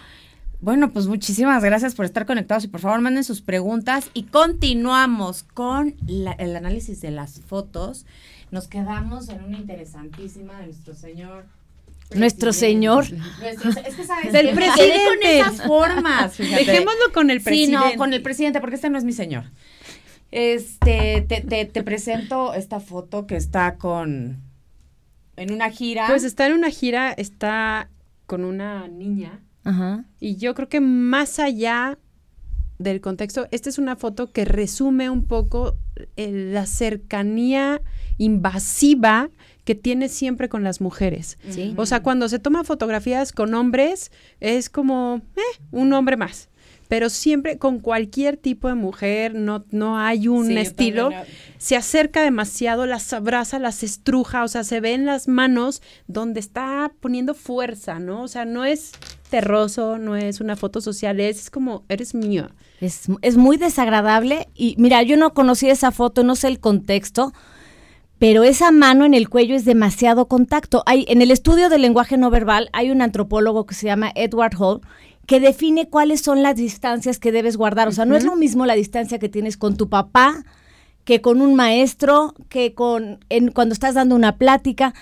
[0.59, 5.43] Bueno, pues muchísimas gracias por estar conectados y por favor manden sus preguntas y continuamos
[5.43, 8.05] con la- el análisis de las fotos.
[8.51, 11.45] Nos quedamos en una interesantísima de nuestro señor.
[12.15, 13.05] Nuestro presidente.
[13.05, 13.05] señor.
[13.39, 15.39] Nuestro- es que sabes Del quedé con presidente.
[15.39, 16.35] esas formas.
[16.35, 16.65] fíjate.
[16.65, 17.91] Dejémoslo con el Sí, presidente.
[17.91, 19.43] no, con el presidente, porque este no es mi señor.
[20.31, 24.41] Este, te, te, te presento esta foto que está con
[25.37, 26.07] en una gira.
[26.07, 27.89] Pues está en una gira, está
[28.25, 29.39] con una niña.
[29.63, 30.05] Ajá.
[30.19, 31.97] Y yo creo que más allá
[32.79, 35.77] del contexto, esta es una foto que resume un poco
[36.15, 37.81] eh, la cercanía
[38.17, 39.29] invasiva
[39.63, 41.37] que tiene siempre con las mujeres.
[41.49, 41.73] Sí.
[41.77, 46.49] O sea, cuando se toma fotografías con hombres, es como eh, un hombre más.
[46.87, 51.09] Pero siempre con cualquier tipo de mujer, no, no hay un Sí, estilo.
[51.09, 51.23] también,
[51.57, 56.39] Se acerca demasiado, las abraza, las estruja, o sea, se ve en las manos donde
[56.39, 58.23] está poniendo fuerza, ¿no?
[58.23, 58.91] O sea, no es
[59.29, 62.49] terroso, no es una foto social, es como, eres mío.
[62.79, 67.33] Es, es muy desagradable y mira, yo no conocí esa foto, no sé el contexto,
[68.19, 70.83] pero esa mano en el cuello es demasiado contacto.
[70.85, 74.55] Hay, en el estudio del lenguaje no verbal hay un antropólogo que se llama Edward
[74.57, 74.81] Hall
[75.27, 77.87] que define cuáles son las distancias que debes guardar.
[77.87, 80.43] O sea, no es lo mismo la distancia que tienes con tu papá
[81.07, 84.93] que con un maestro, que con en, cuando estás dando una plática.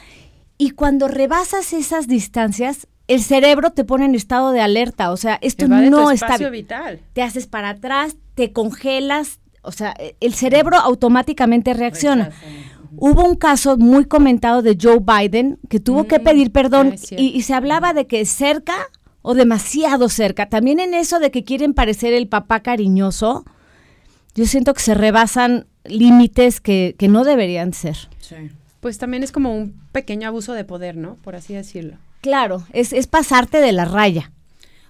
[0.55, 5.11] Y cuando rebasas esas distancias, el cerebro te pone en estado de alerta.
[5.11, 6.99] O sea, esto no está vital.
[7.13, 9.39] Te haces para atrás, te congelas.
[9.63, 12.29] O sea, el cerebro automáticamente reacciona.
[12.97, 17.41] Hubo un caso muy comentado de Joe Biden que tuvo que pedir perdón ah, y,
[17.41, 18.75] se hablaba de que cerca
[19.27, 20.49] o demasiado cerca.
[20.49, 23.43] También en eso de que quieren parecer el papá cariñoso,
[24.35, 27.97] yo siento que se rebasan límites que, no deberían ser.
[28.81, 31.15] Pues también es como un pequeño abuso de poder, ¿no?
[31.15, 31.97] Por así decirlo.
[32.21, 34.31] Claro, es, es pasarte de la raya.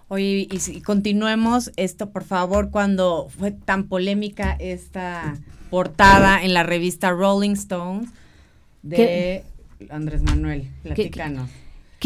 [0.09, 5.37] Oye, y si continuemos esto, por favor, cuando fue tan polémica esta
[5.69, 8.09] portada en la revista Rolling Stones
[8.83, 9.45] de
[9.89, 11.49] Andrés Manuel, platícanos.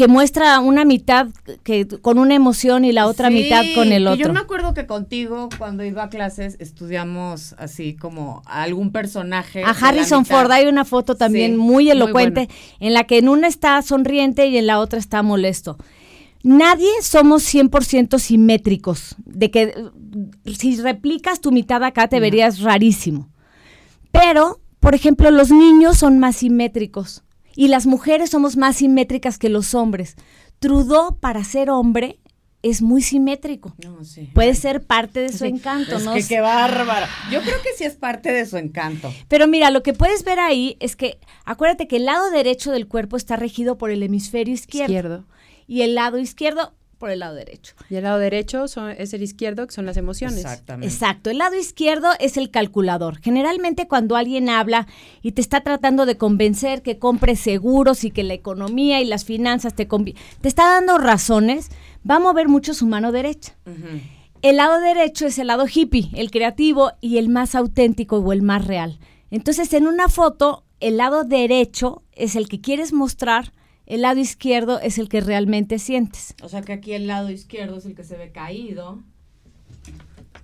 [0.00, 1.28] Que, muestra una mitad
[1.62, 4.26] que con una emoción y la otra mitad con el otro.
[4.26, 9.62] Yo me acuerdo que contigo cuando iba a clases estudiamos así como a algún personaje.
[9.62, 13.82] A Harrison Ford hay una foto también muy elocuente en la que en una está
[13.82, 15.76] sonriente y en la otra está molesto.
[16.42, 19.74] Nadie somos 100% simétricos, de que
[20.46, 23.28] si replicas tu mitad acá te verías rarísimo.
[24.10, 27.22] Pero, por ejemplo, los niños son más simétricos
[27.54, 30.16] y las mujeres somos más simétricas que los hombres.
[30.58, 32.20] Trudeau, para ser hombre,
[32.62, 33.74] es muy simétrico.
[34.34, 36.14] Puede ser parte de su encanto, ¿no?
[36.14, 37.06] Que qué bárbaro.
[37.30, 39.12] Yo creo que sí es parte de su encanto.
[39.28, 42.86] Pero mira, lo que puedes ver ahí es que, acuérdate que el lado derecho del
[42.86, 44.92] cuerpo está regido por el hemisferio izquierdo.
[44.92, 45.24] izquierdo.
[45.66, 47.74] Y el lado izquierdo por el lado derecho.
[47.88, 50.36] Y el lado derecho es el izquierdo, que son las emociones.
[50.36, 50.86] Exactamente.
[50.86, 51.30] Exacto.
[51.30, 53.18] El lado izquierdo es el calculador.
[53.20, 54.86] Generalmente cuando alguien habla
[55.22, 59.24] y te está tratando de convencer que compres seguros y que la economía y las
[59.24, 61.70] finanzas te, te está dando razones,
[62.08, 63.56] va a mover mucho su mano derecha.
[64.42, 68.42] El lado derecho es el lado hippie, el creativo y el más auténtico o el
[68.42, 68.98] más real.
[69.30, 73.52] Entonces, en una foto, el lado derecho es el que quieres mostrar
[73.90, 76.34] el lado izquierdo es el que realmente sientes.
[76.42, 79.02] O sea que aquí el lado izquierdo es el que se ve caído.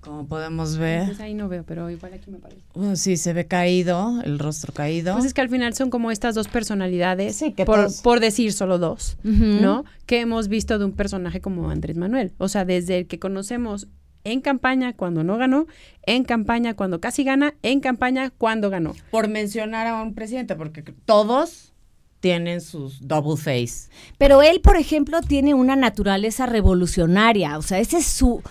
[0.01, 1.07] Como podemos ver.
[1.07, 2.61] Pues ahí no veo, pero igual aquí me parece.
[2.97, 5.15] sí, se ve caído, el rostro caído.
[5.15, 8.53] Pues es que al final son como estas dos personalidades, sí, que por, por, decir
[8.53, 9.85] solo dos, ¿no?
[10.07, 12.33] Que hemos visto de un personaje como Andrés Manuel.
[12.39, 13.87] O sea, desde el que conocemos
[14.25, 15.67] en campaña cuando no ganó,
[16.03, 18.93] en campaña cuando casi gana, en campaña cuando ganó.
[19.13, 21.73] Por mencionar a un presidente, porque todos
[22.21, 23.89] tienen sus double face.
[24.19, 28.43] Pero él, por ejemplo, tiene una naturaleza revolucionaria, o sea, ese es su...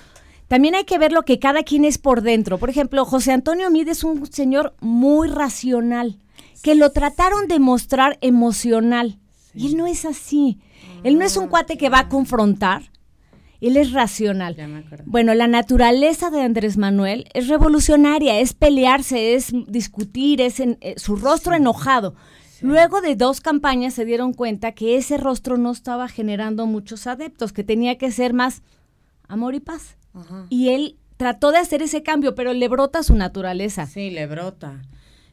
[0.47, 2.59] También hay que ver lo que cada quien es por dentro.
[2.59, 6.19] Por ejemplo, José Antonio Mide es un señor muy racional,
[6.61, 9.17] que lo trataron de mostrar emocional.
[9.55, 10.59] Y él no es así.
[11.03, 12.91] él no es un cuate que va a confrontar.
[13.61, 14.55] Él es racional.
[15.05, 20.95] Bueno, la naturaleza de Andrés Manuel es revolucionaria, es pelearse, es discutir, es en, eh,
[20.97, 22.15] su rostro enojado.
[22.61, 27.53] Luego de dos campañas se dieron cuenta que ese rostro no estaba generando muchos adeptos,
[27.53, 28.61] que tenía que ser más
[29.27, 29.97] amor y paz.
[30.49, 33.85] Y él trató de hacer ese cambio, pero le brota su naturaleza.
[33.85, 34.81] Sí, le brota.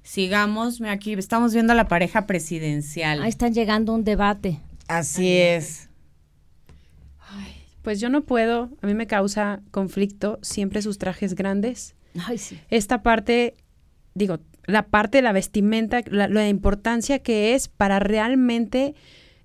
[0.03, 3.23] Sigamos, aquí estamos viendo a la pareja presidencial.
[3.23, 4.59] Ahí están llegando a un debate.
[4.89, 5.89] Así es.
[7.83, 11.95] pues yo no puedo, a mí me causa conflicto siempre sus trajes grandes.
[12.27, 12.61] Ay, sí.
[12.69, 13.55] Esta parte,
[14.15, 18.95] digo, la parte de la vestimenta, la, importancia que es para realmente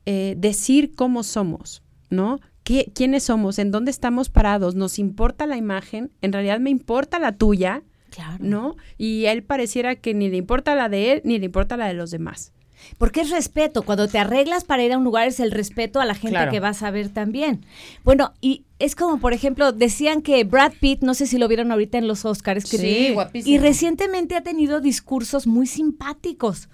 [0.05, 2.39] eh, decir cómo somos, ¿no?
[2.63, 3.59] ¿Qué, ¿Quiénes somos?
[3.59, 4.75] ¿En dónde estamos parados?
[4.75, 6.11] ¿Nos importa la imagen?
[6.21, 7.83] ¿En realidad me importa la tuya?
[8.09, 8.37] Claro.
[8.39, 8.75] ¿No?
[8.97, 11.93] Y él pareciera que ni le importa la de él, ni le importa la de
[11.93, 12.53] los demás.
[12.97, 13.83] Porque es respeto.
[13.83, 16.59] Cuando te arreglas para ir a un lugar es el respeto a la gente que
[16.59, 17.65] vas a ver también.
[18.03, 21.71] Bueno, y es como, por ejemplo, decían que Brad Pitt, no sé si lo vieron
[21.71, 22.69] ahorita en los Oscars.
[22.69, 23.55] Que sí, guapísimo.
[23.55, 26.69] Y recientemente ha tenido discursos muy simpáticos.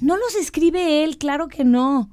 [0.00, 2.10] No los escribe él, claro que no.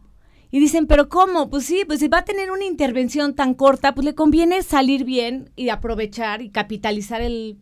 [0.52, 1.50] Y dicen, pero ¿cómo?
[1.50, 5.04] Pues sí, pues si va a tener una intervención tan corta, pues le conviene salir
[5.04, 7.58] bien y aprovechar y capitalizar el...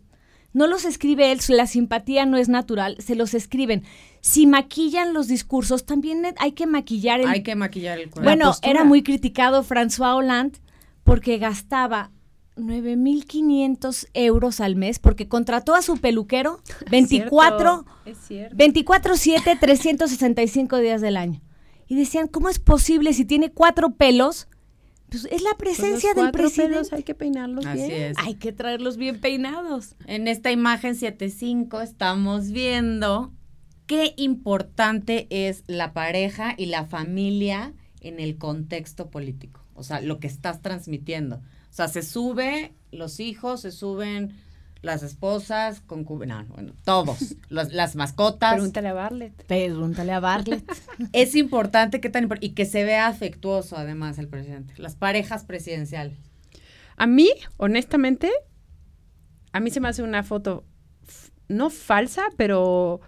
[0.58, 3.84] No los escribe él, la simpatía no es natural, se los escriben
[4.28, 7.28] si maquillan los discursos, también hay que maquillar el...
[7.28, 8.24] Hay que maquillar el cuerpo.
[8.24, 10.60] Bueno, era muy criticado François Hollande
[11.04, 12.12] porque gastaba
[12.58, 16.60] 9.500 euros al mes porque contrató a su peluquero
[16.91, 21.41] 24, 24-7, 365 días del año.
[21.88, 24.50] Y decían, ¿cómo es posible si tiene cuatro pelos?
[25.10, 26.74] Pues es la pues presencia del presidente.
[26.74, 28.13] Pelos hay que peinarlos bien.
[28.17, 29.96] Hay que traerlos bien peinados.
[30.06, 33.32] En esta imagen 7.5 estamos viendo
[33.86, 39.62] qué importante es la pareja y la familia en el contexto político.
[39.74, 41.38] O sea, lo que estás transmitiendo.
[41.38, 44.34] O sea, se sube los hijos, se suben
[44.82, 48.54] las esposas, concubinas, bueno, todos, las mascotas.
[48.54, 49.46] Pregúntale a Barlet.
[49.46, 50.63] Pregúntale a Barlet.
[51.14, 56.18] es importante que tan y que se vea afectuoso además el presidente, las parejas presidenciales.
[56.96, 58.32] A mí, honestamente,
[59.52, 60.66] a mí se me hace una foto
[61.48, 63.02] no falsa, pero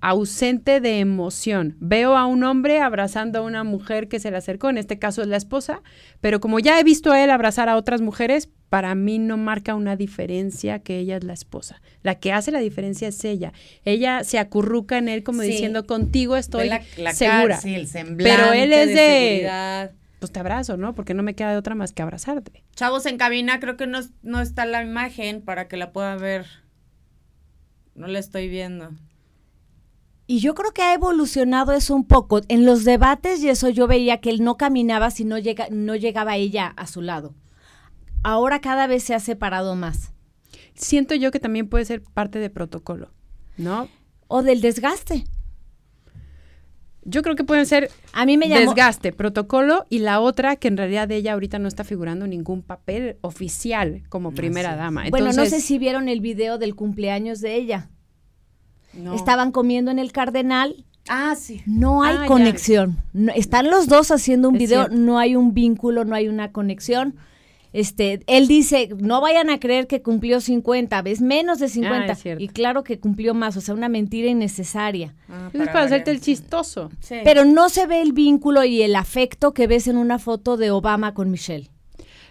[0.00, 1.76] ausente de emoción.
[1.78, 5.22] Veo a un hombre abrazando a una mujer que se le acercó, en este caso
[5.22, 5.82] es la esposa,
[6.20, 9.74] pero como ya he visto a él abrazar a otras mujeres, para mí no marca
[9.74, 11.82] una diferencia que ella es la esposa.
[12.04, 13.52] La que hace la diferencia es ella.
[13.84, 16.70] Ella se acurruca en él como diciendo, contigo estoy
[17.12, 17.58] segura.
[17.64, 19.90] el pero él es de...
[20.20, 20.94] Pues te abrazo, ¿no?
[20.94, 22.62] Porque no me queda de otra más que abrazarte.
[22.76, 26.46] Chavos en cabina, creo que no, no está la imagen para que la puedan ver.
[27.94, 28.90] No la estoy viendo.
[30.26, 32.42] Y yo creo que ha evolucionado eso un poco.
[32.48, 35.96] En los debates y eso yo veía que él no caminaba si no, llega, no
[35.96, 37.34] llegaba ella a su lado.
[38.22, 40.12] Ahora cada vez se ha separado más.
[40.74, 43.10] Siento yo que también puede ser parte de protocolo,
[43.56, 43.88] ¿no?
[44.28, 45.24] O del desgaste.
[47.02, 50.76] Yo creo que pueden ser a mí me desgaste, protocolo y la otra que en
[50.76, 55.04] realidad ella ahorita no está figurando ningún papel oficial como primera dama.
[55.10, 57.90] bueno, no sé si vieron el video del cumpleaños de ella.
[59.14, 60.84] Estaban comiendo en el Cardenal.
[61.08, 61.62] Ah, sí.
[61.66, 62.98] No hay ah, conexión.
[63.34, 67.16] están los dos haciendo un video, no hay un vínculo, no hay una conexión.
[67.72, 72.12] Este, él dice, no vayan a creer que cumplió 50, ves menos de 50.
[72.12, 75.14] Ah, y claro que cumplió más, o sea, una mentira innecesaria.
[75.28, 76.90] Ah, es para hacerte el chistoso.
[77.08, 80.70] Pero no se ve el vínculo y el afecto que ves en una foto de
[80.70, 81.70] Obama con Michelle.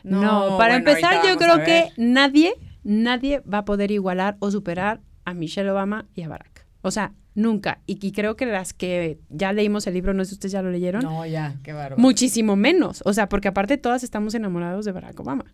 [0.04, 5.34] No, para empezar yo creo que nadie, nadie va a poder igualar o superar a
[5.34, 6.66] Michelle Obama y a Barack.
[6.82, 7.82] O sea, nunca.
[7.86, 10.70] Y, creo que las que ya leímos el libro, no sé si ustedes ya lo
[10.70, 11.02] leyeron.
[11.02, 12.02] No, ya, qué bárbaro.
[12.02, 13.02] Muchísimo menos.
[13.06, 15.46] O sea, porque aparte todas estamos enamorados de Barack Obama.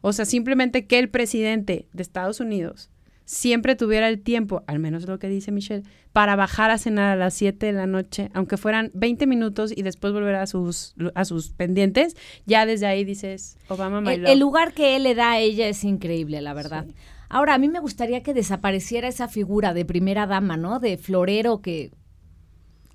[0.00, 2.90] O sea, simplemente que el presidente de Estados Unidos
[3.24, 7.16] siempre tuviera el tiempo, al menos lo que dice Michelle, para bajar a cenar a
[7.16, 11.26] las 7 de la noche, aunque fueran 20 minutos y después volver a sus, a
[11.26, 15.32] sus pendientes, ya desde ahí dices, Obama, my el, el lugar que él le da
[15.32, 16.86] a ella es increíble, la verdad.
[17.28, 20.78] Ahora, a mí me gustaría que desapareciera esa figura de primera dama, ¿no?
[20.80, 21.92] De florero que...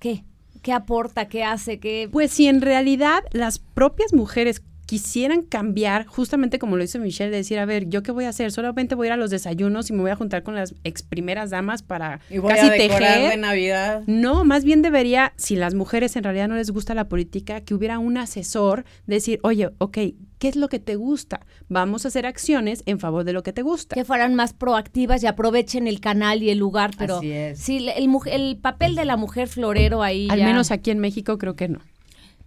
[0.00, 0.24] ¿Qué?
[0.62, 1.28] ¿Qué aporta?
[1.28, 1.78] ¿Qué hace?
[1.78, 2.08] ¿Qué...?
[2.10, 4.62] Pues si en realidad las propias mujeres
[4.94, 8.28] quisieran cambiar, justamente como lo hizo Michelle, de decir, a ver, ¿yo qué voy a
[8.28, 8.52] hacer?
[8.52, 11.02] Solamente voy a ir a los desayunos y me voy a juntar con las ex
[11.02, 13.30] primeras damas para y voy casi a tejer.
[13.32, 14.04] de Navidad.
[14.06, 17.74] No, más bien debería, si las mujeres en realidad no les gusta la política, que
[17.74, 19.98] hubiera un asesor, decir, oye, ok,
[20.38, 21.40] ¿qué es lo que te gusta?
[21.68, 23.96] Vamos a hacer acciones en favor de lo que te gusta.
[23.96, 27.58] Que fueran más proactivas y aprovechen el canal y el lugar, pero Así es.
[27.58, 30.28] sí, el, el papel de la mujer florero ahí.
[30.30, 31.80] Al menos aquí en México creo que no.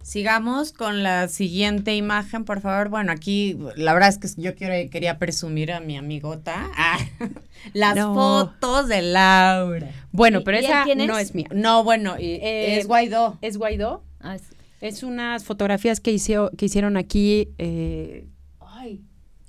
[0.02, 2.88] Sigamos con la siguiente imagen, por favor.
[2.88, 6.98] Bueno, aquí la verdad es que yo quiero, quería presumir a mi amigota ah,
[7.74, 9.90] las fotos de Laura.
[10.10, 11.48] Bueno, pero esa no es mía.
[11.52, 13.38] No, bueno, eh, es Guaidó.
[13.42, 14.02] ¿Es Guaidó?
[14.20, 14.38] Ah,
[14.80, 17.50] es, unas fotografías que, hizo, que hicieron aquí.
[17.58, 18.28] Eh,
[18.60, 19.02] ay.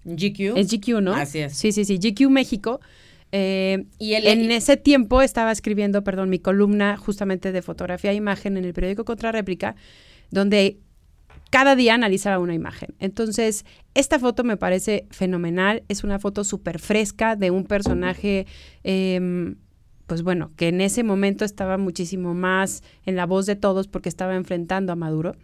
[0.04, 0.58] GQ.
[0.58, 1.14] Es GQ, ¿no?
[1.14, 1.54] Así es.
[1.54, 2.00] Sí, sí, sí.
[2.00, 2.82] GQ México.
[3.32, 8.58] Eh, y en ese tiempo estaba escribiendo, perdón, mi columna justamente de fotografía e imagen
[8.58, 9.76] en el periódico Contra Réplica
[10.32, 10.80] donde
[11.50, 12.96] cada día analizaba una imagen.
[13.00, 15.84] Entonces, esta foto me parece fenomenal.
[15.88, 18.46] Es una foto súper fresca de un personaje,
[18.84, 19.56] em,
[20.06, 24.10] pues bueno, que en ese momento estaba muchísimo más en la voz de todos porque
[24.10, 25.36] estaba enfrentando a Maduro.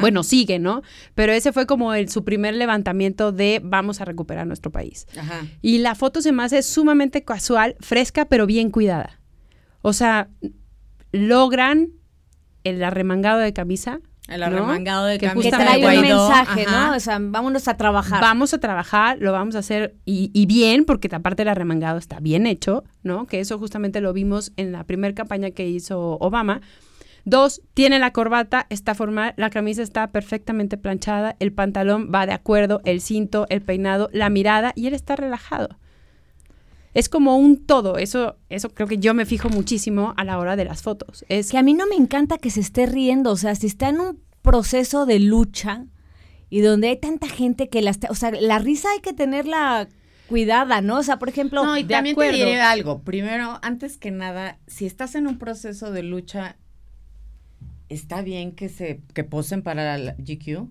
[0.00, 0.82] Bueno, sigue, ¿no?
[1.14, 5.06] Pero ese fue como el, su primer levantamiento de vamos a recuperar nuestro país.
[5.60, 9.20] Y la foto se me hace sumamente casual, fresca, pero bien cuidada.
[9.82, 10.28] O sea,
[11.12, 11.90] logran
[12.64, 14.00] el arremangado de camisa.
[14.26, 15.50] El arremangado de camisa.
[15.50, 16.96] Que trae un mensaje, ¿no?
[16.96, 18.20] O sea, vámonos a trabajar.
[18.22, 22.46] Vamos a trabajar, lo vamos a hacer y, bien, porque aparte el arremangado está bien
[22.46, 23.26] hecho, ¿no?
[23.26, 26.62] Que eso justamente lo vimos en la primera campaña que hizo Obama.
[27.26, 32.34] Dos, tiene la corbata, está formal, la camisa está perfectamente planchada, el pantalón va de
[32.34, 35.78] acuerdo, el cinto, el peinado, la mirada y él está relajado
[36.94, 37.98] es como un todo.
[37.98, 41.24] Eso, eso creo que yo me fijo muchísimo a la hora de las fotos.
[41.28, 43.32] Es que a mí no me encanta que se esté riendo.
[43.32, 45.86] O sea, si está en un proceso de lucha
[46.48, 49.88] y donde hay tanta gente que la está, o sea, la risa hay que tenerla
[50.28, 50.98] cuidada, ¿no?
[50.98, 53.02] O sea, por ejemplo, no, y también te diré algo.
[53.02, 56.56] Primero, antes que nada, si estás en un proceso de lucha,
[57.88, 60.70] está bien que se que posen para la GQ.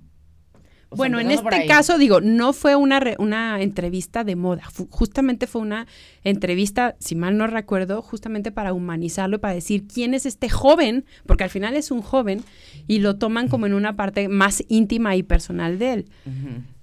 [0.96, 5.88] Bueno, en este caso, digo, no fue una, una entrevista de moda, justamente fue una
[6.24, 11.06] entrevista, si mal no recuerdo, justamente para humanizarlo y para decir quién es este joven,
[11.26, 12.44] porque al final es un joven
[12.88, 16.06] y lo toman como en una parte más íntima y personal de él.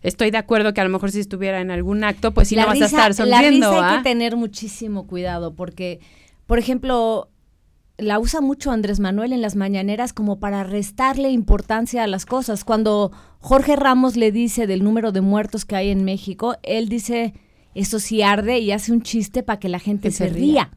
[0.03, 2.67] Estoy de acuerdo que a lo mejor si estuviera en algún acto, pues sí no
[2.67, 3.71] vas a estar sonriendo.
[3.71, 6.01] La risa hay que tener muchísimo cuidado porque,
[6.47, 7.31] por ejemplo,
[8.01, 12.65] la usa mucho Andrés Manuel en las mañaneras como para restarle importancia a las cosas.
[12.65, 17.33] Cuando Jorge Ramos le dice del número de muertos que hay en México, él dice,
[17.75, 20.71] eso sí arde y hace un chiste para que la gente se, ría.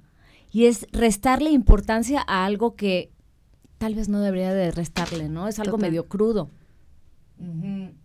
[0.51, 3.11] Y es restarle importancia a algo que
[3.79, 5.47] tal vez no debería de restarle, ¿no?
[5.49, 6.49] Es algo medio crudo.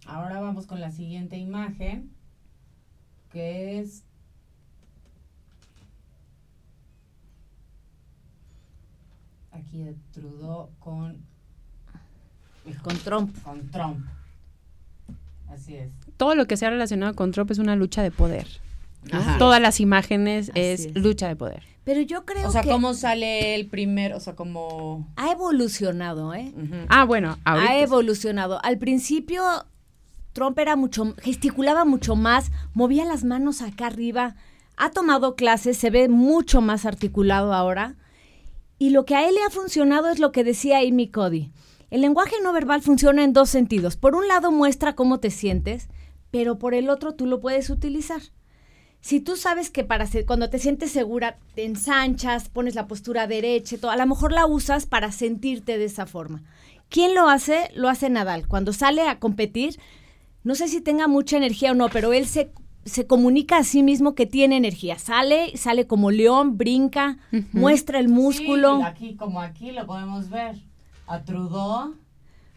[0.07, 2.11] Ahora vamos con la siguiente imagen,
[3.31, 4.03] que es
[9.53, 11.25] aquí de Trudeau con
[12.83, 13.43] con Trump.
[13.43, 14.05] Con Trump.
[15.49, 15.91] Así es.
[16.17, 18.47] Todo lo que sea relacionado con Trump es una lucha de poder.
[19.39, 21.63] Todas las imágenes es, lucha de poder.
[21.85, 22.49] Pero yo creo que...
[22.49, 25.09] O sea, ¿cómo sale el primer, o sea, cómo...
[25.17, 26.53] Ha evolucionado, ¿eh?
[26.89, 28.63] Ah, bueno, Ha evolucionado.
[28.63, 29.43] Al principio,
[30.33, 34.37] Trump era mucho, gesticulaba mucho más, movía las manos acá arriba,
[34.77, 37.97] ha tomado clases, se ve mucho más articulado ahora.
[38.79, 41.51] Y lo que a él le ha funcionado es lo que decía Amy Cody.
[41.91, 43.97] El lenguaje no verbal funciona en dos sentidos.
[43.97, 45.89] Por un lado muestra cómo te sientes,
[46.31, 48.21] pero por el otro tú lo puedes utilizar.
[49.01, 53.79] Si tú sabes que para cuando te sientes segura te ensanchas, pones la postura derecha,
[53.79, 56.43] todo, a lo mejor la usas para sentirte de esa forma.
[56.89, 57.71] ¿Quién lo hace?
[57.75, 58.49] Lo hace Nadal.
[58.49, 59.79] Cuando sale a competir,
[60.43, 62.51] no sé si tenga mucha energía o no, pero él se
[62.89, 64.99] se comunica a sí mismo que tiene energía.
[64.99, 67.19] Sale, sale como león, brinca,
[67.53, 68.83] muestra el músculo.
[68.85, 70.57] aquí, como aquí lo podemos ver.
[71.09, 71.95] A Trudeau.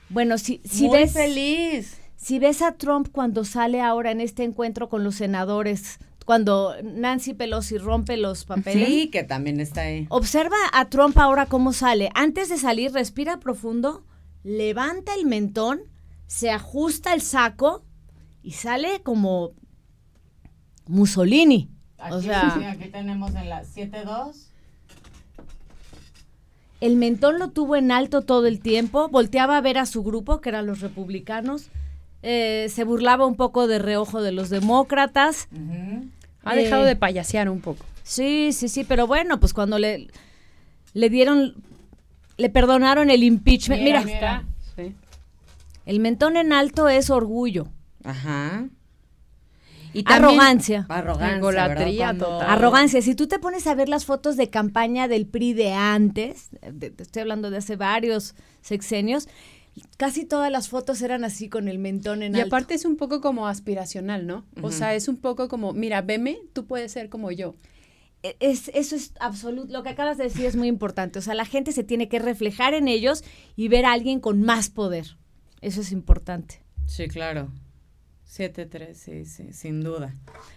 [0.09, 1.13] Bueno, si, si ves.
[1.13, 1.97] feliz.
[2.17, 7.33] Si ves a Trump cuando sale ahora en este encuentro con los senadores, cuando Nancy
[7.33, 8.87] Pelosi rompe los papeles.
[8.87, 10.05] Sí, que también está ahí.
[10.09, 12.11] Observa a Trump ahora cómo sale.
[12.13, 14.05] Antes de salir, respira profundo,
[14.43, 15.81] levanta el mentón,
[16.27, 17.83] se ajusta el saco
[18.43, 19.53] y sale como
[20.85, 21.71] Mussolini.
[21.97, 24.50] Aquí, o sea, aquí tenemos en la 7-2.
[26.81, 30.41] El mentón lo tuvo en alto todo el tiempo, volteaba a ver a su grupo,
[30.41, 31.69] que eran los republicanos,
[32.23, 35.47] eh, se burlaba un poco de reojo de los demócratas.
[36.43, 37.85] Ha dejado de payasear un poco.
[38.03, 40.07] Sí, sí, sí, pero bueno, pues cuando le,
[40.93, 41.55] le dieron,
[42.37, 43.83] le perdonaron el impeachment.
[43.83, 44.43] Mira, mira.
[45.85, 47.67] el mentón en alto es orgullo.
[48.03, 48.67] Ajá.
[49.93, 50.85] Y arrogancia.
[50.89, 52.09] Arrogancia.
[52.47, 53.01] Arrogancia.
[53.01, 56.49] Si tú te pones a ver las fotos de campaña del PRI de antes,
[56.97, 59.27] estoy hablando de hace varios sexenios,
[59.97, 62.47] casi todas las fotos eran así con el mentón en y alto.
[62.47, 64.45] Y aparte es un poco como aspiracional, ¿no?
[64.61, 67.55] O sea, es un poco como, mira, veme, tú puedes ser como yo.
[68.23, 71.19] E, es, eso es absoluto, lo que acabas de decir es muy importante.
[71.19, 73.23] O sea, la gente se tiene que reflejar en ellos
[73.55, 75.17] y ver a alguien con más poder.
[75.61, 76.61] Eso es importante.
[76.85, 77.51] Sí, claro.
[78.31, 80.15] 7-3, sí, sí, sin duda.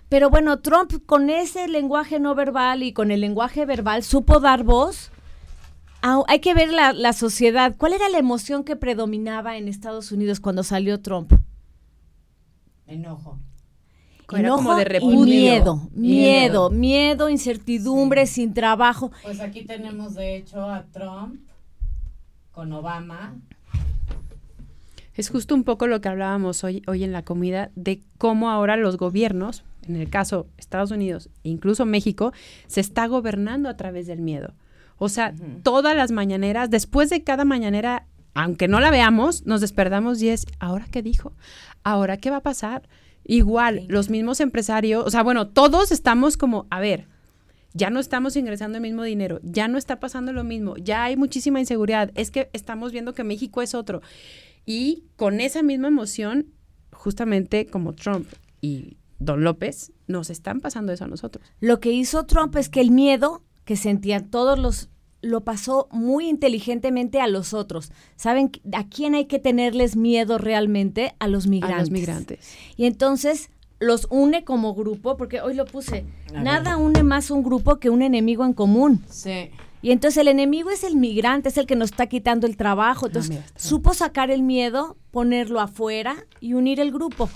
[0.09, 4.63] Pero bueno, Trump con ese lenguaje no verbal y con el lenguaje verbal supo dar
[4.63, 5.11] voz.
[6.29, 7.75] hay que ver la, sociedad.
[7.77, 11.33] ¿Cuál era la emoción que predominaba en Estados Unidos cuando salió Trump?
[12.87, 13.41] Enojo.
[14.33, 19.11] Enojo de y miedo, miedo, miedo, incertidumbre, sin trabajo.
[19.23, 21.41] Pues aquí tenemos de hecho a Trump
[22.53, 23.35] con Obama
[25.15, 28.77] es justo un poco lo que hablábamos hoy, hoy en la comida de cómo ahora
[28.77, 32.33] los gobiernos, en el caso Estados Unidos e incluso México,
[32.67, 34.55] se está gobernando a través del miedo.
[34.97, 40.21] O sea, todas las mañaneras, después de cada mañanera, aunque no la veamos, nos despertamos
[40.23, 41.33] y es, ¿ahora qué dijo?
[41.83, 42.89] ¿Ahora qué va a pasar?
[43.25, 47.07] Igual, los mismos empresarios, o sea, bueno, todos estamos como, a ver,
[47.73, 51.17] ya no estamos ingresando el mismo dinero, ya no está pasando lo mismo, ya hay
[51.17, 54.01] muchísima inseguridad, es que estamos viendo que México es otro.
[54.67, 56.47] Y con esa misma emoción,
[56.93, 58.27] justamente como Trump
[58.61, 61.45] y Don López, nos están pasando eso a nosotros.
[61.61, 64.89] Lo que hizo Trump es que el miedo que sentían todos los
[65.25, 67.93] lo pasó muy inteligentemente a los otros.
[68.15, 71.15] ¿Saben a quién hay que tenerles miedo realmente?
[71.19, 71.79] A los migrantes.
[71.79, 72.55] A los migrantes.
[72.77, 73.49] Y entonces
[73.81, 78.03] los une como grupo, porque hoy lo puse, nada une más un grupo que un
[78.03, 79.03] enemigo en común.
[79.09, 79.51] Sí.
[79.85, 83.09] Y entonces el enemigo es el migrante, es el que nos está quitando el trabajo.
[83.09, 87.29] Entonces supo sacar el miedo, ponerlo afuera y unir el grupo.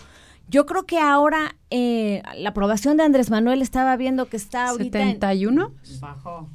[0.49, 4.99] Yo creo que ahora eh, la aprobación de Andrés Manuel estaba viendo que está ahorita...
[4.99, 5.75] ¿71?
[6.01, 6.49] Bajó.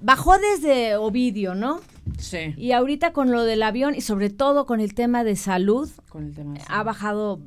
[0.00, 1.82] bajó desde Ovidio, ¿no?
[2.16, 2.54] Sí.
[2.56, 6.24] Y ahorita con lo del avión y sobre todo con el tema de salud, Con
[6.24, 7.42] el tema de ha bajado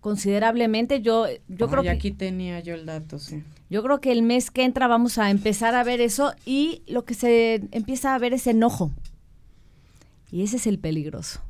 [0.00, 1.00] considerablemente.
[1.00, 3.44] Yo, yo Ay, creo que aquí tenía yo el dato, sí.
[3.70, 7.04] Yo creo que el mes que entra vamos a empezar a ver eso y lo
[7.04, 8.92] que se empieza a ver es enojo.
[10.30, 11.40] Y ese es el peligroso.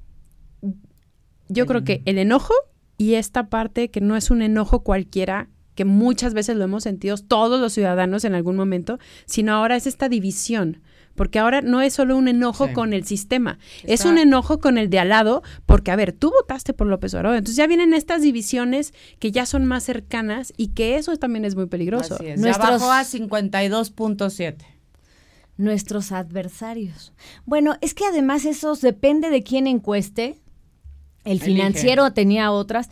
[1.49, 2.55] Yo creo que el enojo
[2.97, 7.17] y esta parte que no es un enojo cualquiera, que muchas veces lo hemos sentido
[7.17, 10.83] todos los ciudadanos en algún momento, sino ahora es esta división.
[11.19, 12.73] Porque ahora no es solo un enojo Sí.
[12.73, 16.31] con el sistema, es un enojo con el de al lado, porque a ver, tú
[16.31, 20.69] votaste por López Obrador, entonces ya vienen estas divisiones que ya son más cercanas y
[20.69, 22.15] que eso también es muy peligroso.
[22.15, 22.41] Así es.
[22.41, 24.65] Nuestros- Ya bajó a 52.7.
[25.57, 27.13] Nuestros adversarios.
[27.45, 30.39] Bueno, es que además eso depende de quién encueste.
[31.25, 31.47] El Elige.
[31.47, 32.89] financiero tenía otras.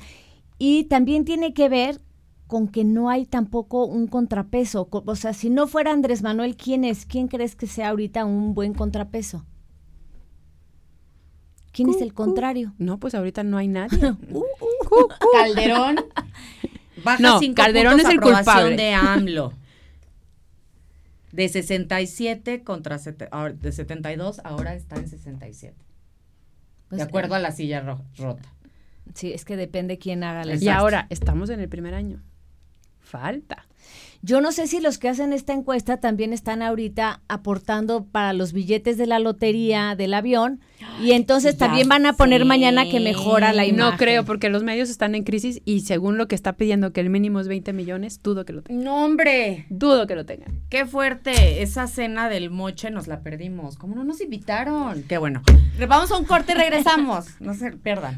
[0.58, 2.00] Y también tiene que ver
[2.46, 4.86] con que no hay tampoco un contrapeso.
[4.88, 7.04] Co- O sea, si no fuera Andrés Manuel, ¿quién es?
[7.06, 9.44] ¿Quién crees que sea ahorita un buen contrapeso?
[11.72, 12.72] ¿Quién es el contrario?
[12.78, 13.98] No, pues ahorita no hay nadie.
[15.32, 15.96] Calderón
[17.04, 18.76] baja No, cinco Calderón es el culpable.
[18.76, 19.52] de AMLO.
[21.32, 23.28] De 67 contra sete-
[23.60, 25.76] de 72, ahora está en 67.
[26.88, 28.48] Pues, de acuerdo a la silla ro- rota.
[29.12, 32.22] Sí, es que depende quién haga la y ahora estamos en el primer año.
[33.06, 33.66] Falta.
[34.20, 38.52] Yo no sé si los que hacen esta encuesta también están ahorita aportando para los
[38.52, 40.60] billetes de la lotería del avión
[41.00, 43.92] y entonces Ya también van a poner mañana que mejora la imagen.
[43.92, 47.02] No creo, porque los medios están en crisis y según lo que está pidiendo que
[47.02, 48.82] el mínimo es 20 millones, dudo que lo tengan.
[48.82, 49.66] No, hombre.
[49.70, 50.60] Dudo que lo tengan.
[50.70, 51.62] Qué fuerte.
[51.62, 53.76] Esa cena del moche nos la perdimos.
[53.76, 55.04] ¿Cómo no nos invitaron?
[55.04, 55.42] Qué bueno.
[55.88, 57.26] Vamos a un corte y regresamos.
[57.38, 58.16] No se pierdan.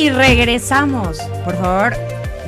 [0.00, 1.18] Y regresamos.
[1.44, 1.92] Por favor,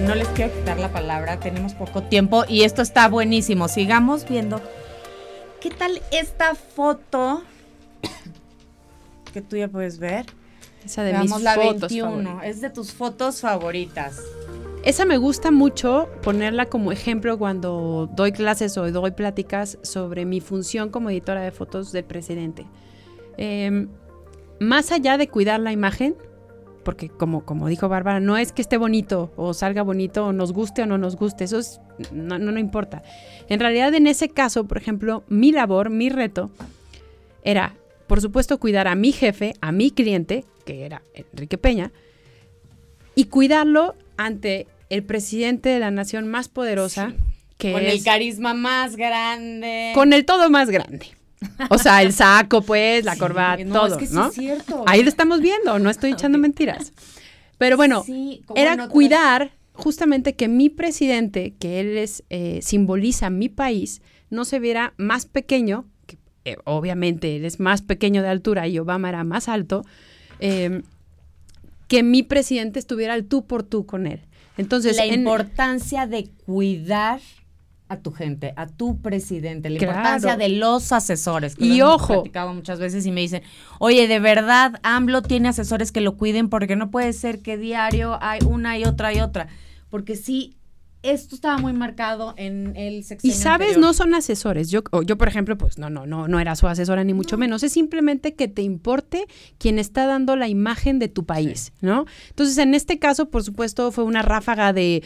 [0.01, 1.39] no les quiero quitar la palabra.
[1.39, 3.69] Tenemos poco tiempo y esto está buenísimo.
[3.69, 4.63] Sigamos viendo.
[5.61, 7.43] ¿Qué tal esta foto?
[9.35, 10.25] Que tú ya puedes ver.
[10.83, 12.07] Esa de Veamos mis la fotos 21.
[12.07, 12.47] favoritas.
[12.47, 14.23] Es de tus fotos favoritas.
[14.83, 20.41] Esa me gusta mucho ponerla como ejemplo cuando doy clases o doy pláticas sobre mi
[20.41, 22.67] función como editora de fotos del presidente.
[23.37, 23.89] Eh,
[24.59, 26.17] más allá de cuidar la imagen,
[26.85, 30.53] porque como, como dijo Bárbara, no es que esté bonito o salga bonito o nos
[30.53, 31.81] guste o no nos guste, eso es,
[32.13, 33.03] no, no, no importa.
[33.49, 36.51] En realidad en ese caso, por ejemplo, mi labor, mi reto
[37.45, 37.75] era,
[38.07, 41.93] por supuesto, cuidar a mi jefe, a mi cliente, que era Enrique Peña,
[43.15, 47.15] y cuidarlo ante el presidente de la nación más poderosa,
[47.59, 49.93] que Con es el carisma más grande.
[49.95, 51.07] con el todo más grande.
[51.71, 54.27] O sea, el saco, pues, la Sí, corbata, no, todo, es que sí ¿no?
[54.29, 54.85] es cierto.
[54.87, 56.43] Ahí lo estamos viendo, no estoy echando Ok.
[56.43, 56.93] mentiras.
[57.59, 63.31] Pero bueno, Sí, era otras- cuidar justamente que mi presidente, que él es, eh, simboliza
[63.31, 68.29] mi país, no se viera más pequeño, que eh, obviamente él es más pequeño de
[68.29, 69.85] altura y Obama era más alto,
[70.41, 70.83] eh,
[71.89, 74.21] que mi presidente estuviera al tú por tú con él.
[74.59, 77.21] Entonces, la en- importancia de cuidar
[77.93, 79.93] a tu gente, a tu presidente, la Claro.
[79.99, 81.57] importancia de los asesores.
[81.57, 82.13] que Y lo hemos ojo.
[82.15, 83.43] platicado muchas veces y me dicen,
[83.79, 88.19] oye, de verdad, AMLO tiene asesores que lo cuiden porque no puede ser que diario
[88.23, 89.49] hay una y otra y otra.
[89.91, 90.57] Porque sí,
[91.03, 93.81] esto estaba muy marcado en el Y sexenio sabes, anterior.
[93.89, 94.71] no son asesores.
[94.71, 97.65] Yo, yo, por ejemplo, pues no, no, no, no era su asesora ni mucho menos.
[97.65, 99.27] Es simplemente que te importe
[99.59, 102.07] quien está dando la imagen de tu país, ¿no?
[102.31, 105.03] Entonces, en este caso, por supuesto, fue una ráfaga de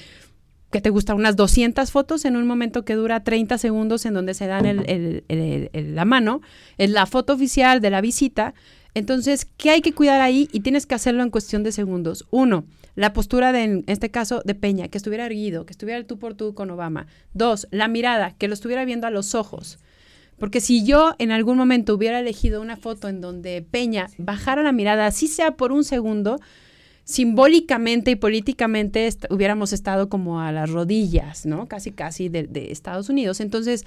[0.80, 4.46] te gusta unas 200 fotos en un momento que dura 30 segundos en donde se
[4.46, 6.40] dan el- la mano.
[6.78, 8.54] Es la foto oficial de la visita.
[8.94, 10.48] Entonces, ¿qué hay que cuidar ahí?
[10.52, 12.26] Y tienes que hacerlo en cuestión de segundos.
[12.30, 12.64] Uno,
[12.94, 16.32] la postura de, en este caso, de Peña, que estuviera erguido, que estuviera tú por
[16.34, 17.06] tú con Obama.
[17.34, 19.78] Dos, la mirada, que lo estuviera viendo a los ojos.
[20.38, 24.72] Porque si yo en algún momento hubiera elegido una foto en donde Peña bajara la
[24.72, 26.40] mirada, así sea por un segundo,
[27.06, 31.66] simbólicamente y políticamente est- hubiéramos estado como a las rodillas, ¿no?
[31.68, 33.40] Casi, casi de, de Estados Unidos.
[33.40, 33.86] Entonces,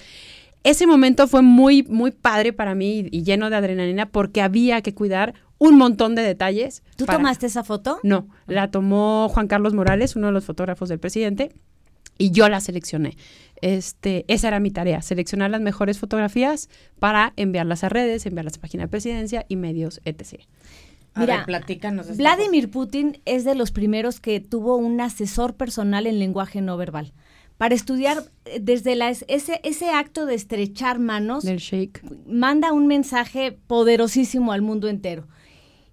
[0.64, 4.82] ese momento fue muy, muy padre para mí y, y lleno de adrenalina porque había
[4.82, 6.82] que cuidar un montón de detalles.
[6.96, 8.00] ¿Tú para- tomaste esa foto?
[8.04, 11.52] No, la tomó Juan Carlos Morales, uno de los fotógrafos del presidente,
[12.18, 13.18] y yo la seleccioné.
[13.62, 18.62] Este, esa era mi tarea, seleccionar las mejores fotografías para enviarlas a redes, enviarlas a
[18.62, 20.40] página de presidencia y medios, etc.
[21.14, 22.08] A Mira, ver, platícanos.
[22.08, 26.78] esta Vladimir Putin es de los primeros que tuvo un asesor personal en lenguaje no
[26.78, 27.14] verbal.
[27.58, 32.02] Para estudiar eh, desde la, ese, ese acto de estrechar manos, Del Sheikh.
[32.26, 35.28] manda un mensaje poderosísimo al mundo entero.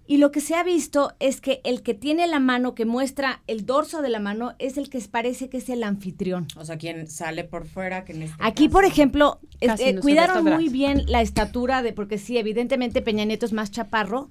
[0.09, 3.41] Y lo que se ha visto es que el que tiene la mano, que muestra
[3.45, 6.47] el dorso de la mano, es el que parece que es el anfitrión.
[6.55, 8.05] O sea, quien sale por fuera.
[8.05, 11.91] Que en este Aquí, por ejemplo, este, no ve cuidaron muy bien la estatura de,
[11.91, 14.29] porque sí, evidentemente Peña Nieto es más chaparro,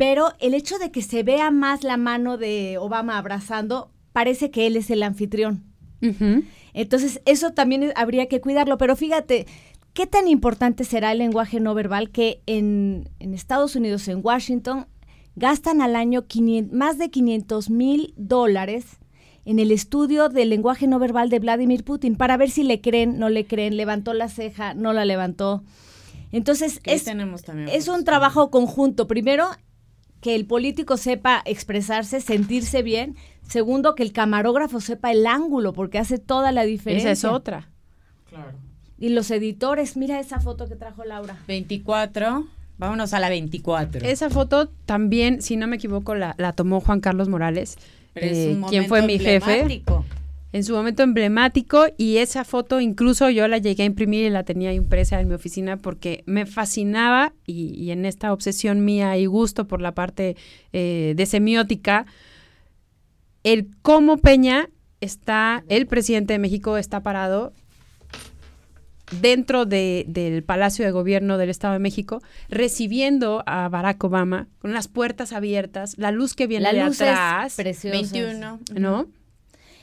[0.00, 4.66] pero el hecho de que se vea más la mano de Obama abrazando, parece que
[4.66, 5.62] él es el anfitrión.
[6.72, 8.78] Entonces, eso también habría que cuidarlo.
[8.78, 9.46] Pero fíjate,
[9.92, 14.86] ¿qué tan importante será el lenguaje no verbal que en, en Estados Unidos, en Washington,
[15.36, 19.00] gastan al año 500 más de 500 mil dólares
[19.44, 23.18] en el estudio del lenguaje no verbal de Vladimir Putin para ver si le creen,
[23.18, 25.62] no le creen, levantó la ceja, no la levantó.
[26.32, 29.06] Entonces, es, un trabajo conjunto.
[29.06, 29.48] Primero,
[30.20, 33.16] que el político sepa expresarse, sentirse bien.
[33.42, 37.10] Segundo, que el camarógrafo sepa el ángulo, porque hace toda la diferencia.
[37.10, 37.68] Esa es otra.
[38.28, 38.52] Claro.
[38.98, 41.38] Y los editores, mira esa foto que trajo Laura.
[41.48, 42.46] 24.
[42.76, 44.06] Vámonos a la 24.
[44.06, 47.76] Esa foto también, si no me equivoco, la, la tomó Juan Carlos Morales,
[48.14, 49.82] Pero es eh, un quien fue mi jefe.
[50.52, 54.42] En su momento emblemático y esa foto incluso yo la llegué a imprimir y la
[54.42, 59.26] tenía impresa en mi oficina porque me fascinaba y, y en esta obsesión mía y
[59.26, 60.36] gusto por la parte
[60.72, 62.04] eh, de semiótica,
[63.44, 64.68] el cómo Peña
[65.00, 67.52] está, el presidente de México está parado
[69.20, 74.72] dentro de- del Palacio de Gobierno del Estado de México, recibiendo a Barack Obama con
[74.72, 77.96] las puertas abiertas, la luz que viene La de luz es atrás, preciosa.
[77.96, 78.60] 21.
[78.78, 79.06] ¿no?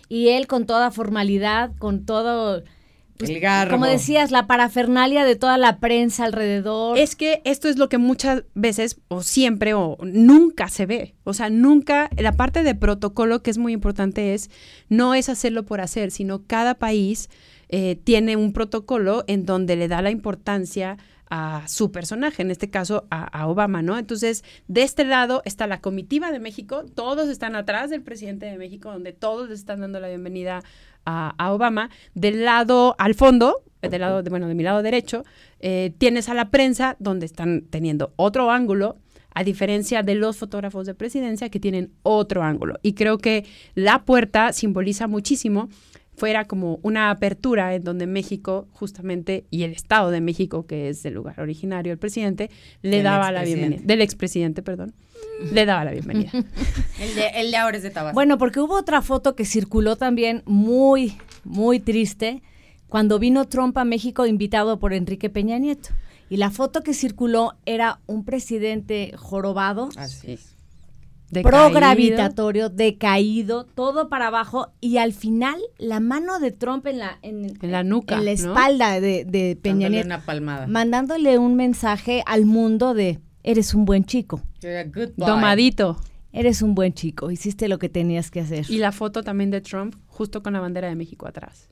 [0.09, 2.63] Y él con toda formalidad, con todo...
[3.17, 3.71] pues, El garbo.
[3.71, 6.97] Como decías, la parafernalia de toda la prensa alrededor.
[6.97, 11.15] Es que esto es lo que muchas veces, o siempre, o nunca se ve.
[11.23, 14.49] O sea, nunca, la parte de protocolo que es muy importante es,
[14.89, 17.29] no es hacerlo por hacer, sino cada país
[17.69, 20.97] eh, tiene un protocolo en donde le da la importancia
[21.29, 23.97] a su personaje, en este caso a, Obama, ¿no?
[23.97, 28.57] Entonces, de este lado está la comitiva de México, todos están atrás del presidente de
[28.57, 30.61] México, donde todos le están dando la bienvenida
[31.05, 31.89] a, Obama.
[32.13, 35.23] Del lado al fondo, del lado, de, bueno, de mi lado derecho,
[35.59, 38.97] eh, tienes a la prensa, donde están teniendo otro ángulo,
[39.33, 42.79] a diferencia de los fotógrafos de presidencia que tienen otro ángulo.
[42.81, 45.69] Y creo que la puerta simboliza muchísimo
[46.17, 51.05] fuera como una apertura en donde México, justamente, y el Estado de México, que es
[51.05, 52.49] el lugar originario del presidente,
[52.81, 53.81] le Del daba la bienvenida.
[53.83, 54.95] Del expresidente, perdón.
[55.53, 56.31] Le daba la bienvenida.
[56.99, 58.15] El de, el de ahora es de Tabasco.
[58.15, 62.41] Bueno, porque hubo otra foto que circuló también muy, muy triste,
[62.87, 65.89] cuando vino Trump a México invitado por Enrique Peña Nieto.
[66.29, 70.56] Y la foto que circuló era un presidente jorobado, Así es.
[71.31, 77.57] Progravitatorio, decaído, todo para abajo, y al final la mano de Trump en la, en,
[77.61, 78.37] En la nuca, en la ¿no?
[78.37, 80.67] espalda de, de Peña Nieto, una palmada.
[80.67, 84.41] mandándole un mensaje al mundo de, eres un buen chico.
[85.15, 85.97] Domadito.
[86.31, 88.65] eres un buen chico, hiciste lo que tenías que hacer.
[88.69, 91.69] Y la foto también de Trump, justo con la bandera de México atrás.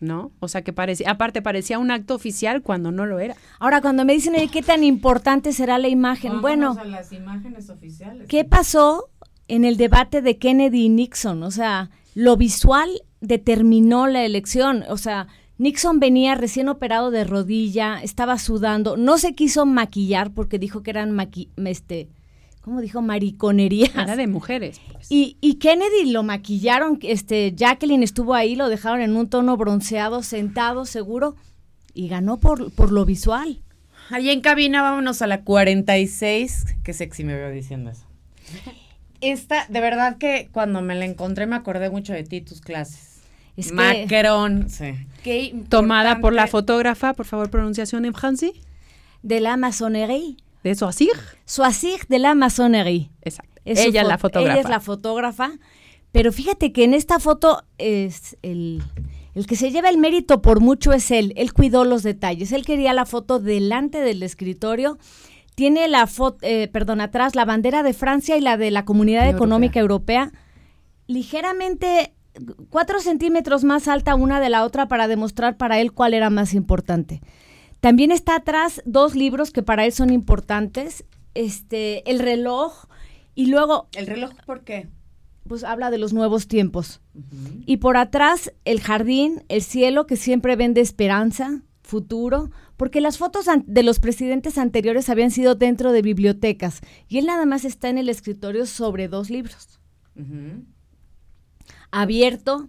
[0.00, 0.30] ¿No?
[0.38, 3.34] O sea que parecía, aparte parecía un acto oficial cuando no lo era.
[3.58, 6.40] Ahora, cuando me dicen, "Oye, ¿qué tan importante será la imagen?
[6.40, 8.28] Vámonos bueno, a las imágenes oficiales.
[8.28, 9.08] ¿qué pasó
[9.48, 11.42] en el debate de Kennedy y Nixon?
[11.42, 12.88] O sea, lo visual
[13.20, 14.84] determinó la elección.
[14.88, 15.26] O sea,
[15.58, 20.90] Nixon venía recién operado de rodilla, estaba sudando, no se quiso maquillar porque dijo que
[20.90, 22.08] eran maqui este,
[22.68, 23.00] ¿cómo dijo?
[23.00, 23.94] Mariconerías.
[23.94, 24.78] Era de mujeres.
[24.92, 25.06] pues.
[25.10, 30.22] Y, y Kennedy lo maquillaron, este, Jacqueline estuvo ahí, lo dejaron en un tono bronceado,
[30.22, 31.34] sentado, seguro,
[31.94, 33.62] y ganó por, por lo visual.
[34.10, 36.76] Ahí en cabina vámonos a la 46.
[36.84, 38.04] Qué sexy me veo diciendo eso.
[39.22, 43.20] Esta, de verdad que cuando me la encontré me acordé mucho de ti, tus clases.
[43.56, 44.92] Es que- Macron, sí.
[45.24, 48.52] Qué Tomada por la fotógrafa, por favor, pronunciación en francés.
[49.22, 50.36] De la maçonnerie.
[50.64, 51.12] De Soisir.
[51.44, 53.10] Soisir de la maçonnerie.
[53.22, 53.60] Exacto.
[53.64, 54.52] Es Ella es la fotógrafa.
[54.52, 55.50] Ella es la fotógrafa.
[56.12, 58.82] Pero fíjate que en esta foto es el,
[59.34, 61.32] el que se lleva el mérito por mucho es él.
[61.36, 62.52] Él cuidó los detalles.
[62.52, 64.98] Él quería la foto delante del escritorio.
[65.54, 66.38] Tiene la foto,
[66.72, 69.36] perdón, atrás la bandera de Francia y la de la Comunidad Europea.
[69.36, 70.32] Económica Europea.
[71.08, 72.14] Ligeramente
[72.70, 76.54] cuatro centímetros más alta una de la otra para demostrar para él cuál era más
[76.54, 77.20] importante.
[77.80, 81.04] También está atrás dos libros que para él son importantes.
[81.34, 82.86] Este, el reloj
[83.34, 84.88] y luego ¿El reloj por qué?
[85.46, 87.00] pues habla de los nuevos tiempos.
[87.64, 93.46] Y por atrás el jardín, el cielo que siempre vende esperanza, futuro, porque las fotos
[93.64, 97.96] de los presidentes anteriores habían sido dentro de bibliotecas y él nada más está en
[97.98, 99.78] el escritorio sobre dos libros.
[101.90, 102.68] Abierto.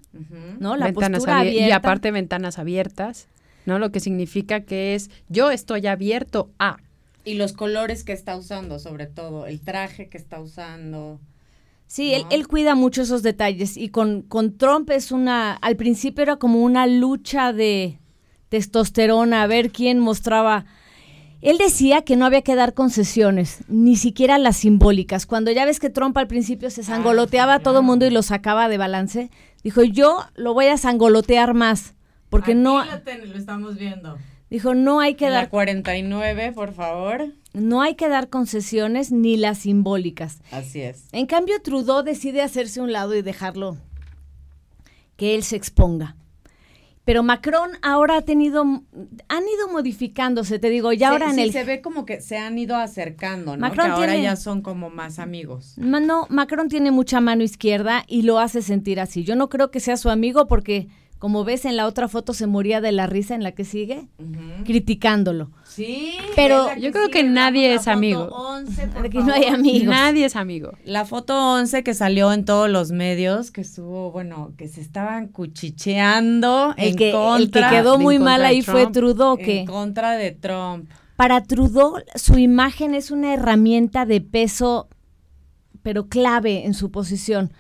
[0.59, 0.77] ¿no?
[0.77, 1.67] La ventanas postura abier- abierta.
[1.67, 3.27] Y aparte ventanas abiertas,
[3.65, 3.79] ¿no?
[3.79, 6.77] Lo que significa que es yo estoy abierto a.
[7.25, 11.19] Y los colores que está usando, sobre todo, el traje que está usando.
[11.87, 16.21] Sí, él, él, cuida mucho esos detalles y con, con Trump es una, al principio
[16.21, 17.99] era como una lucha de
[18.49, 20.65] testosterona, a ver quién mostraba.
[21.41, 25.25] Él decía que no había que dar concesiones, ni siquiera las simbólicas.
[25.25, 28.67] Cuando ya ves que Trump al principio se sangoloteaba a todo mundo y lo sacaba
[28.67, 29.31] de balance,
[29.63, 31.93] dijo, yo lo voy a sangolotear más,
[32.29, 32.83] porque Aquí no...
[32.83, 34.17] Lo, ten, lo, estamos viendo.
[34.49, 35.43] Dijo, no hay que en dar...
[35.43, 37.33] La 49, por favor.
[37.53, 40.41] No hay que dar concesiones ni las simbólicas.
[40.51, 41.07] Así es.
[41.11, 43.77] En cambio, Trudeau decide hacerse un lado y dejarlo
[45.17, 46.15] que él se exponga.
[47.09, 51.41] Pero Macron ahora ha tenido, han ido modificándose, te digo, ya sí, ahora en sí,
[51.41, 51.51] el...
[51.51, 53.61] se ve como que se han ido acercando, ¿no?
[53.61, 55.73] Macron que ahora tiene, ya son como más amigos.
[55.77, 59.23] No, Macron tiene mucha mano izquierda y lo hace sentir así.
[59.23, 60.87] Yo no creo que sea su amigo porque,
[61.19, 64.07] como ves en la otra foto, se moría de la risa en la que sigue,
[64.19, 64.63] uh -huh.
[64.63, 65.51] criticándolo.
[65.65, 68.29] Sí, pero yo creo que nadie es amigo.
[68.31, 69.83] 11, Aquí no hay amigos.
[69.89, 70.71] Nadie es amigo.
[70.85, 75.27] La foto 11 que salió en todos los medios, que estuvo, bueno, que se estaban
[75.27, 77.37] cuchicheando el en que, contra.
[77.37, 79.37] El que quedó muy mal ahí Trump, fue Trudeau.
[79.37, 80.89] Que en contra de Trump.
[81.17, 84.87] Para Trudeau, su imagen es una herramienta de peso,
[85.83, 87.51] pero clave en su posición.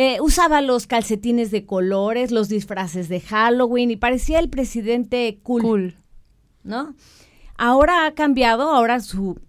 [0.00, 5.62] Eh, usaba los calcetines de colores, los disfraces de Halloween y parecía el presidente cool.
[5.62, 5.94] cool.
[6.62, 6.94] ¿No?
[7.56, 9.40] Ahora ha cambiado, ahora su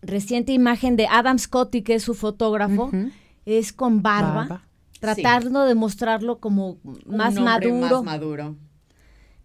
[0.00, 3.12] reciente imagen de Adam Scotty, que es su fotógrafo, uh -huh.
[3.44, 4.68] es con barba, barba.
[4.98, 5.68] tratando sí.
[5.68, 7.74] de mostrarlo como más Un maduro.
[7.80, 8.56] Más maduro.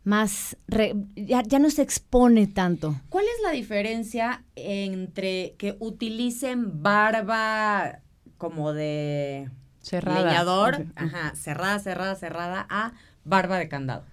[0.06, 2.96] Más, re, ya, ya, no se expone tanto.
[3.10, 8.00] ¿Cuál es la diferencia entre que utilicen barba
[8.38, 9.50] como de
[9.86, 10.24] cerrada.
[10.24, 10.88] leñador, okay.
[10.96, 14.04] ajá, cerrada, cerrada, cerrada, a barba de candado?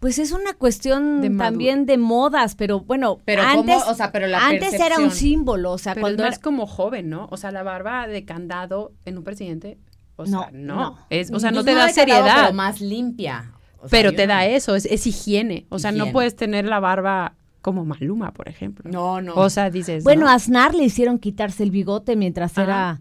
[0.00, 4.10] Pues es una cuestión de también de modas, pero bueno, pero antes, cómo, o sea,
[4.12, 6.42] pero la antes era un símbolo, o sea, pero cuando es más era...
[6.42, 7.28] como joven, ¿no?
[7.30, 9.76] O sea, la barba de candado en un presidente,
[10.16, 10.98] o sea, no, no, no.
[11.10, 13.52] Es, o sea, no, no te da seriedad, candado, pero más limpia.
[13.76, 16.06] O sea, pero te da eso, es, es higiene, o sea, higiene.
[16.06, 18.90] no puedes tener la barba como Maluma, por ejemplo.
[18.90, 19.34] No, no.
[19.34, 20.02] O sea, dices.
[20.02, 20.28] Bueno, ¿no?
[20.30, 22.62] a Aznar le hicieron quitarse el bigote mientras Ajá.
[22.62, 23.00] era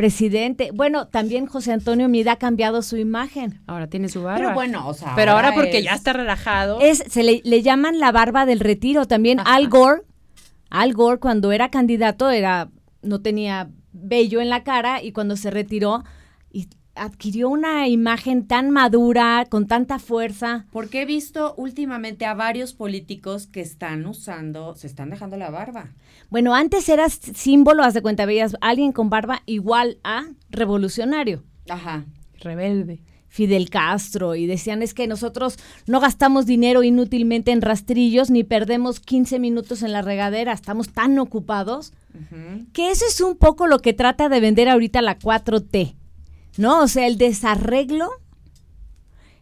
[0.00, 0.70] presidente.
[0.72, 3.60] Bueno, también José Antonio Mida ha cambiado su imagen.
[3.66, 4.38] Ahora tiene su barba.
[4.38, 5.12] Pero bueno, o sea.
[5.14, 5.84] Pero ahora, ahora porque es...
[5.84, 6.80] ya está relajado.
[6.80, 9.04] Es, se le, le, llaman la barba del retiro.
[9.04, 9.54] También Ajá.
[9.54, 10.00] Al Gore.
[10.70, 12.70] Al Gore, cuando era candidato, era,
[13.02, 16.02] no tenía vello en la cara y cuando se retiró
[16.94, 20.66] adquirió una imagen tan madura, con tanta fuerza.
[20.70, 25.90] Porque he visto últimamente a varios políticos que están usando, se están dejando la barba.
[26.28, 31.42] Bueno, antes eras símbolo, haz de cuenta, veías alguien con barba igual a revolucionario.
[31.68, 32.04] Ajá.
[32.40, 33.00] Rebelde.
[33.30, 38.98] Fidel Castro y decían es que nosotros no gastamos dinero inútilmente en rastrillos ni perdemos
[38.98, 42.66] 15 minutos en la regadera, estamos tan ocupados uh -huh.
[42.72, 45.94] que eso es un poco lo que trata de vender ahorita la 4T.
[46.56, 46.82] ¿No?
[46.82, 48.10] O sea, el desarreglo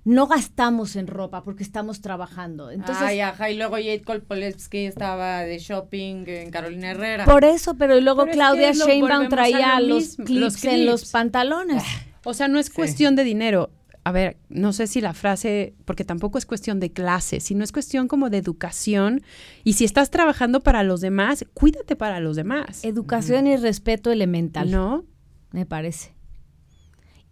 [0.09, 2.71] no gastamos en ropa porque estamos trabajando.
[2.71, 7.27] Entonces, Ay, ajá, y luego Jade Kolpolevsky estaba de shopping en Carolina Herrera.
[7.27, 10.57] Por eso, pero luego pero Claudia es que Sheinbaum traía lo los mismo, clips, los
[10.57, 11.83] clips en los pantalones.
[12.25, 13.17] O sea, no es cuestión sí.
[13.17, 13.71] de dinero.
[14.03, 17.73] A ver, no sé si la frase, porque tampoco es cuestión de clase, sino es
[17.73, 19.21] cuestión como de educación.
[19.63, 22.83] Y si estás trabajando para los demás, cuídate para los demás.
[22.83, 23.49] Educación mm.
[23.49, 24.71] y respeto elemental.
[24.71, 25.05] ¿No?
[25.51, 26.18] Me parece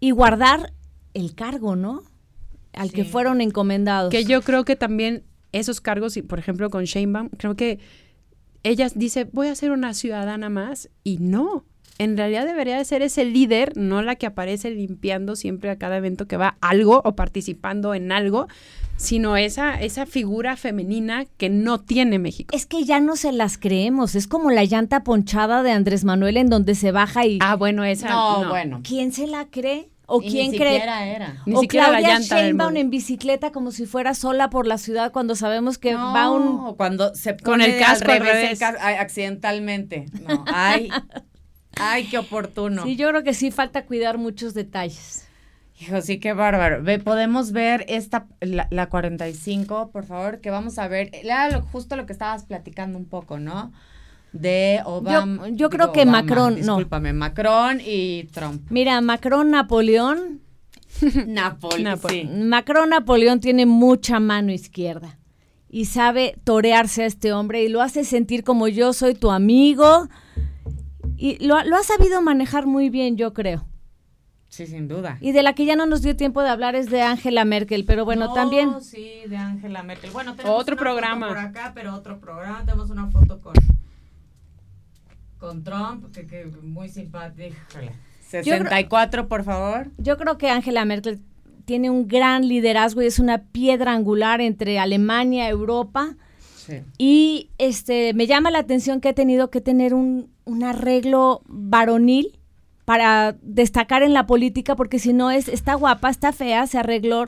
[0.00, 0.72] y guardar
[1.14, 2.02] el cargo, ¿no?
[2.72, 2.94] Al sí.
[2.94, 4.10] que fueron encomendados.
[4.10, 7.78] Que yo creo que también esos cargos, y por ejemplo con Sheinbaum, creo que
[8.62, 11.64] ella dice, voy a ser una ciudadana más, y no.
[11.98, 15.96] En realidad debería de ser ese líder, no la que aparece limpiando siempre a cada
[15.96, 18.48] evento que va algo o participando en algo,
[18.96, 22.54] sino esa, esa figura femenina que no tiene México.
[22.56, 26.36] Es que ya no se las creemos, es como la llanta ponchada de Andrés Manuel
[26.36, 27.38] en donde se baja y...
[27.40, 28.48] Ah, bueno, esa no, no.
[28.50, 28.80] bueno.
[28.82, 29.90] ¿Quién se la cree?
[30.06, 30.76] ¿O y quién ni cree?
[30.76, 31.42] Era.
[31.46, 34.78] Ni o siquiera Claudia la llanta Sheinbaum en bicicleta como si fuera sola por la
[34.78, 36.76] ciudad cuando sabemos que no, va un...
[36.76, 38.52] cuando se con el casco al al revés, revés.
[38.52, 40.06] El cas accidentalmente.
[40.26, 40.90] No, ay,
[41.76, 42.84] ay, qué oportuno.
[42.84, 45.25] Sí, yo creo que sí falta cuidar muchos detalles.
[45.78, 46.82] Hijo, sí, qué bárbaro.
[46.82, 51.10] Ve, podemos ver esta, la, la 45, por favor, que vamos a ver.
[51.12, 53.72] Era lo, justo lo que estabas platicando un poco, ¿no?
[54.32, 55.48] De Obama.
[55.48, 57.18] Yo, yo creo que Obama, Macron, discúlpame, no.
[57.18, 58.66] Macron y Trump.
[58.70, 60.40] Mira, Macron, Napoleón.
[61.26, 62.22] Napoli, Napoli.
[62.22, 62.26] sí.
[62.26, 65.18] Macron Napoleón tiene mucha mano izquierda
[65.68, 70.08] y sabe torearse a este hombre y lo hace sentir como yo soy tu amigo
[71.18, 73.66] y lo, lo ha sabido manejar muy bien, yo creo.
[74.48, 75.18] Sí, sin duda.
[75.20, 77.84] Y de la que ya no nos dio tiempo de hablar es de Angela Merkel,
[77.84, 78.80] pero bueno, no, también.
[78.80, 80.10] Sí, de Angela Merkel.
[80.10, 82.64] Bueno, tenemos otro una programa foto por acá, pero otro programa.
[82.64, 83.54] Tenemos una foto con
[85.38, 87.54] con Trump, que, que muy simpático.
[88.28, 89.90] 64, por favor.
[89.98, 91.20] Yo creo que Angela Merkel
[91.64, 96.16] tiene un gran liderazgo y es una piedra angular entre Alemania, Europa.
[96.56, 96.80] Sí.
[96.98, 102.35] Y este me llama la atención que ha tenido que tener un, un arreglo varonil
[102.86, 107.26] para destacar en la política, porque si no es, está guapa, está fea, se arregló.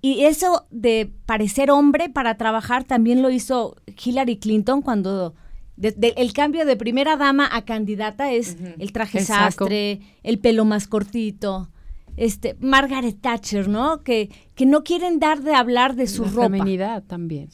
[0.00, 5.34] Y eso de parecer hombre para trabajar también lo hizo Hillary Clinton cuando
[5.76, 11.68] el cambio de primera dama a candidata es el traje sastre, el pelo más cortito.
[12.16, 14.02] Este, Margaret Thatcher, ¿no?
[14.02, 16.48] Que, que no quieren dar de hablar de su ropa.
[16.48, 17.50] feminidad también.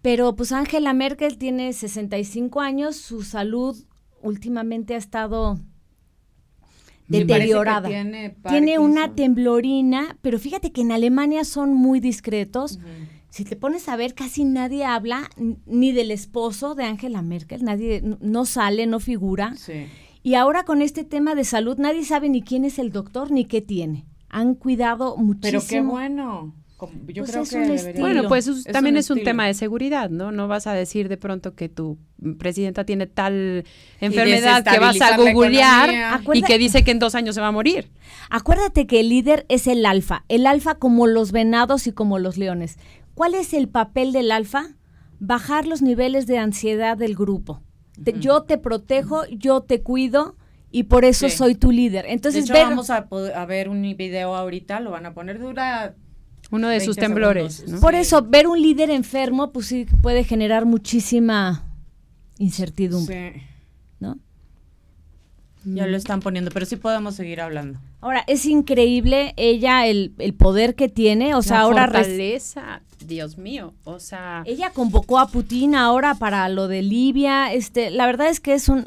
[0.00, 3.76] Pero pues Angela Merkel tiene 65 años, su salud
[4.22, 5.60] últimamente ha estado
[7.20, 7.88] deteriorada.
[8.48, 12.78] Tiene, una temblorina, pero fíjate que en Alemania son muy discretos
[13.32, 15.30] si te pones a ver, casi nadie habla
[15.64, 19.54] ni del esposo de Angela Merkel, nadie no sale, no figura.
[20.22, 23.46] Y ahora con este tema de salud, nadie sabe ni quién es el doctor ni
[23.46, 24.04] qué tiene.
[24.28, 25.62] Han cuidado muchísimo.
[25.62, 26.54] Pero qué bueno.
[27.06, 30.32] Yo pues creo que bueno, pues también es un tema de seguridad, ¿no?
[30.32, 31.98] No vas a decir de pronto que tu
[32.38, 33.64] presidenta tiene tal
[34.00, 37.52] enfermedad que vas a googlear y que dice que en dos años se va a
[37.52, 37.90] morir.
[38.30, 42.38] Acuérdate que el líder es el alfa, el alfa como los venados y como los
[42.38, 42.78] leones.
[43.14, 44.70] ¿Cuál es el papel del alfa?
[45.18, 47.62] Bajar los niveles de ansiedad del grupo.
[48.18, 50.36] yo te protejo, yo te cuido
[50.72, 52.06] y por eso soy tu líder.
[52.08, 53.06] Entonces, vamos a,
[53.46, 55.94] ver un video ahorita, lo van a poner dura
[56.52, 57.64] uno de sus temblores.
[57.80, 61.64] Por eso, ver un líder enfermo, pues sí puede generar muchísima
[62.38, 63.48] incertidumbre.
[63.98, 64.18] ¿No?
[65.64, 67.80] Ya lo están poniendo, pero sí podemos seguir hablando.
[68.00, 71.84] Ahora, es increíble ella, el, el poder que tiene, o sea, ahora...
[71.86, 74.42] Fortaleza, Dios mío, o sea...
[74.44, 78.68] Ella convocó a Putin ahora para lo de Libia, este, la verdad es que es
[78.68, 78.86] un...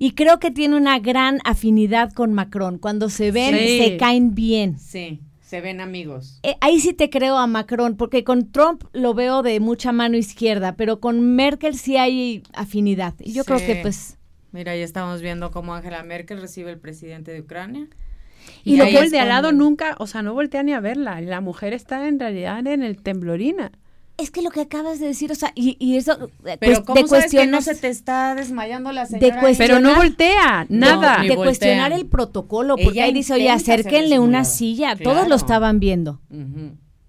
[0.00, 2.78] Y creo que tiene una gran afinidad con Macron.
[2.78, 4.78] Cuando se ven, se caen bien.
[4.78, 6.40] Sí, se ven amigos.
[6.42, 10.18] Eh, ahí sí te creo a Macron, porque con Trump lo veo de mucha mano
[10.18, 13.14] izquierda, pero con Merkel sí hay afinidad.
[13.18, 14.18] Y yo creo que pues
[14.52, 17.86] Mira, ya estamos viendo cómo Angela Merkel recibe el presidente de Ucrania.
[18.62, 21.18] Y, lo que el de al lado nunca, o sea, no voltea ni a verla.
[21.22, 23.72] La mujer está en realidad en el temblorina.
[24.18, 26.28] Es que lo que acabas de decir, o sea, y, eso...
[26.44, 29.40] Eh, Pero ¿cómo sabes que no se te está desmayando la señora?
[29.56, 31.22] Pero no voltea, nada.
[31.22, 34.96] de cuestionar el protocolo, porque ahí dice, oye, acérquenle una silla.
[34.96, 36.20] Todos lo estaban viendo.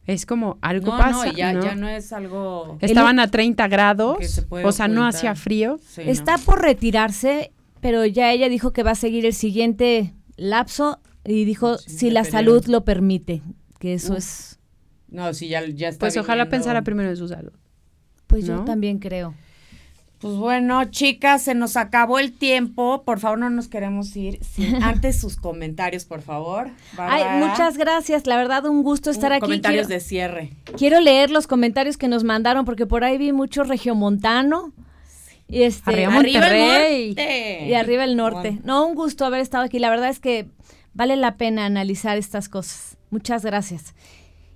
[0.05, 1.26] Es como algo pasa.
[1.28, 2.78] No, ya, ya no es algo.
[2.82, 5.80] Estaban a 30 grados, o sea, no hacía frío.
[5.97, 7.51] Está por retirarse,
[7.82, 12.24] pero ya ella dijo que va a seguir el siguiente lapso y dijo si la
[12.24, 13.41] salud lo permite,
[13.80, 14.59] que eso es.
[15.12, 15.99] No, si ya, ya está.
[15.99, 17.51] Pues ojalá pensara primero en su salud.
[18.28, 19.34] Pues yo también creo.
[20.20, 23.03] Pues bueno, chicas, se nos acabó el tiempo.
[23.05, 26.70] Por favor, no nos queremos ir sin antes sus comentarios, por favor.
[26.97, 28.28] Ay, muchas gracias.
[28.28, 29.41] La verdad, un gusto estar aquí.
[29.41, 30.51] Comentarios de cierre.
[30.78, 34.74] Quiero leer los comentarios que nos mandaron porque por ahí vi mucho regiomontano.
[35.47, 37.16] Y este, arriba Monterrey.
[37.68, 38.60] y arriba el norte.
[38.64, 39.80] No, un gusto haber estado aquí.
[39.80, 40.49] La verdad es que
[40.93, 42.97] vale la pena analizar estas cosas.
[43.10, 43.95] Muchas gracias.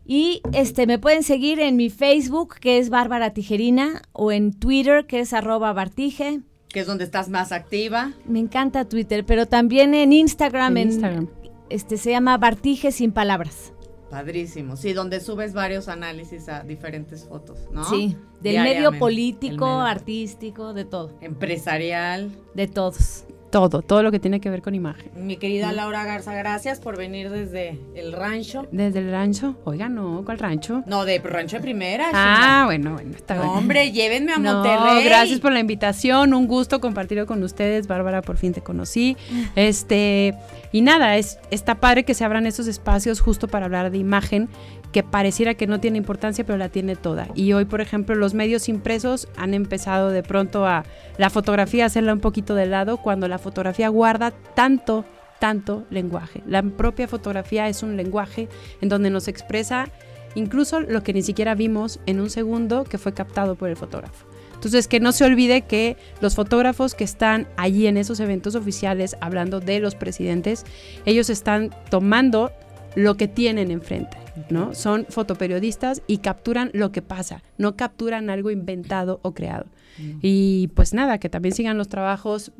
[0.05, 5.05] Y este me pueden seguir en mi Facebook, que es Bárbara Tijerina, o en Twitter,
[5.05, 6.41] que es arroba Bartige.
[6.67, 8.13] Que es donde estás más activa.
[8.25, 11.29] Me encanta Twitter, pero también en Instagram, en,
[11.69, 13.73] este se llama Bartige sin palabras.
[14.09, 14.75] Padrísimo.
[14.75, 17.83] Sí, donde subes varios análisis a diferentes fotos, ¿no?
[17.85, 21.17] Sí, del medio político, artístico, de todo.
[21.21, 22.31] Empresarial.
[22.53, 25.11] De todos todo, todo lo que tiene que ver con imagen.
[25.15, 28.65] Mi querida Laura Garza, gracias por venir desde el rancho.
[28.71, 29.55] ¿Desde el rancho?
[29.63, 30.83] Oiga, no, ¿cuál rancho?
[30.87, 32.09] No, de rancho de primera.
[32.15, 35.03] Ah, bueno, bueno, está no, Hombre, llévenme a Monterrey.
[35.03, 37.85] Gracias por la invitación, un gusto compartirlo con ustedes.
[37.85, 39.15] Bárbara, por fin te conocí.
[39.55, 40.33] Este,
[40.71, 44.49] y nada, es, está padre que se abran esos espacios justo para hablar de imagen
[44.93, 47.27] que pareciera que no tiene importancia, pero la tiene toda.
[47.35, 50.85] Y hoy, por ejemplo, los medios impresos han empezado de pronto a
[51.17, 55.05] la fotografía hacerla un poquito de lado cuando la fotografía guarda tanto,
[55.39, 56.41] tanto lenguaje.
[56.47, 58.49] La propia fotografía es un lenguaje
[58.81, 59.89] en donde nos expresa
[60.35, 64.25] incluso lo que ni siquiera vimos en un segundo que fue captado por el fotógrafo.
[64.55, 69.17] Entonces, que no se olvide que los fotógrafos que están allí en esos eventos oficiales
[69.19, 70.65] hablando de los presidentes,
[71.05, 72.51] ellos están tomando
[72.95, 74.17] lo que tienen enfrente.
[74.49, 74.73] ¿no?
[74.73, 79.65] Son fotoperiodistas y capturan lo que pasa, no capturan algo inventado o creado.
[79.97, 82.51] Y pues nada, que también sigan los trabajos.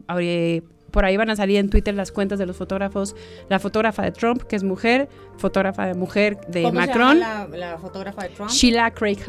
[0.92, 3.16] Por ahí van a salir en Twitter las cuentas de los fotógrafos.
[3.50, 7.20] La fotógrafa de Trump, que es mujer, fotógrafa de mujer de Macron.
[7.20, 8.52] la, fotógrafa de Trump?
[8.52, 9.20] Sheila Craig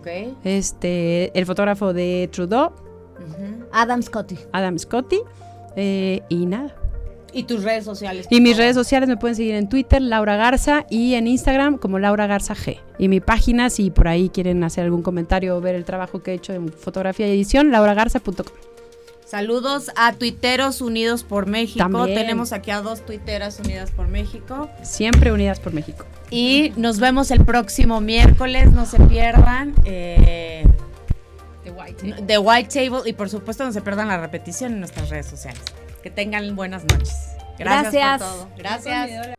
[0.00, 0.34] Okay.
[0.44, 2.72] Este, el fotógrafo de Trudeau,
[3.72, 4.38] Adam Scotty.
[4.52, 5.20] Adam Scotty.
[5.76, 6.74] Eh, y nada.
[7.32, 8.26] Y tus redes sociales.
[8.30, 11.98] Y mis redes sociales me pueden seguir en Twitter, Laura Garza, y en Instagram como
[11.98, 12.78] Laura Garza G.
[12.98, 16.32] Y mi página, si por ahí quieren hacer algún comentario o ver el trabajo que
[16.32, 18.46] he hecho en fotografía y edición, lauragarza.com.
[19.24, 21.78] Saludos a Tuiteros Unidos por México.
[21.78, 22.18] También.
[22.18, 24.68] Tenemos aquí a dos Tuiteras Unidas por México.
[24.82, 26.04] Siempre unidas por México.
[26.30, 28.72] Y nos vemos el próximo miércoles.
[28.72, 29.74] No se pierdan.
[29.84, 30.64] eh,
[31.62, 33.08] The White The White Table.
[33.08, 35.62] Y por supuesto, no se pierdan la repetición en nuestras redes sociales.
[36.02, 37.36] Que tengan buenas noches.
[37.58, 37.92] Gracias.
[37.92, 38.22] Gracias.
[38.22, 38.48] Por todo.
[38.56, 39.36] Gracias.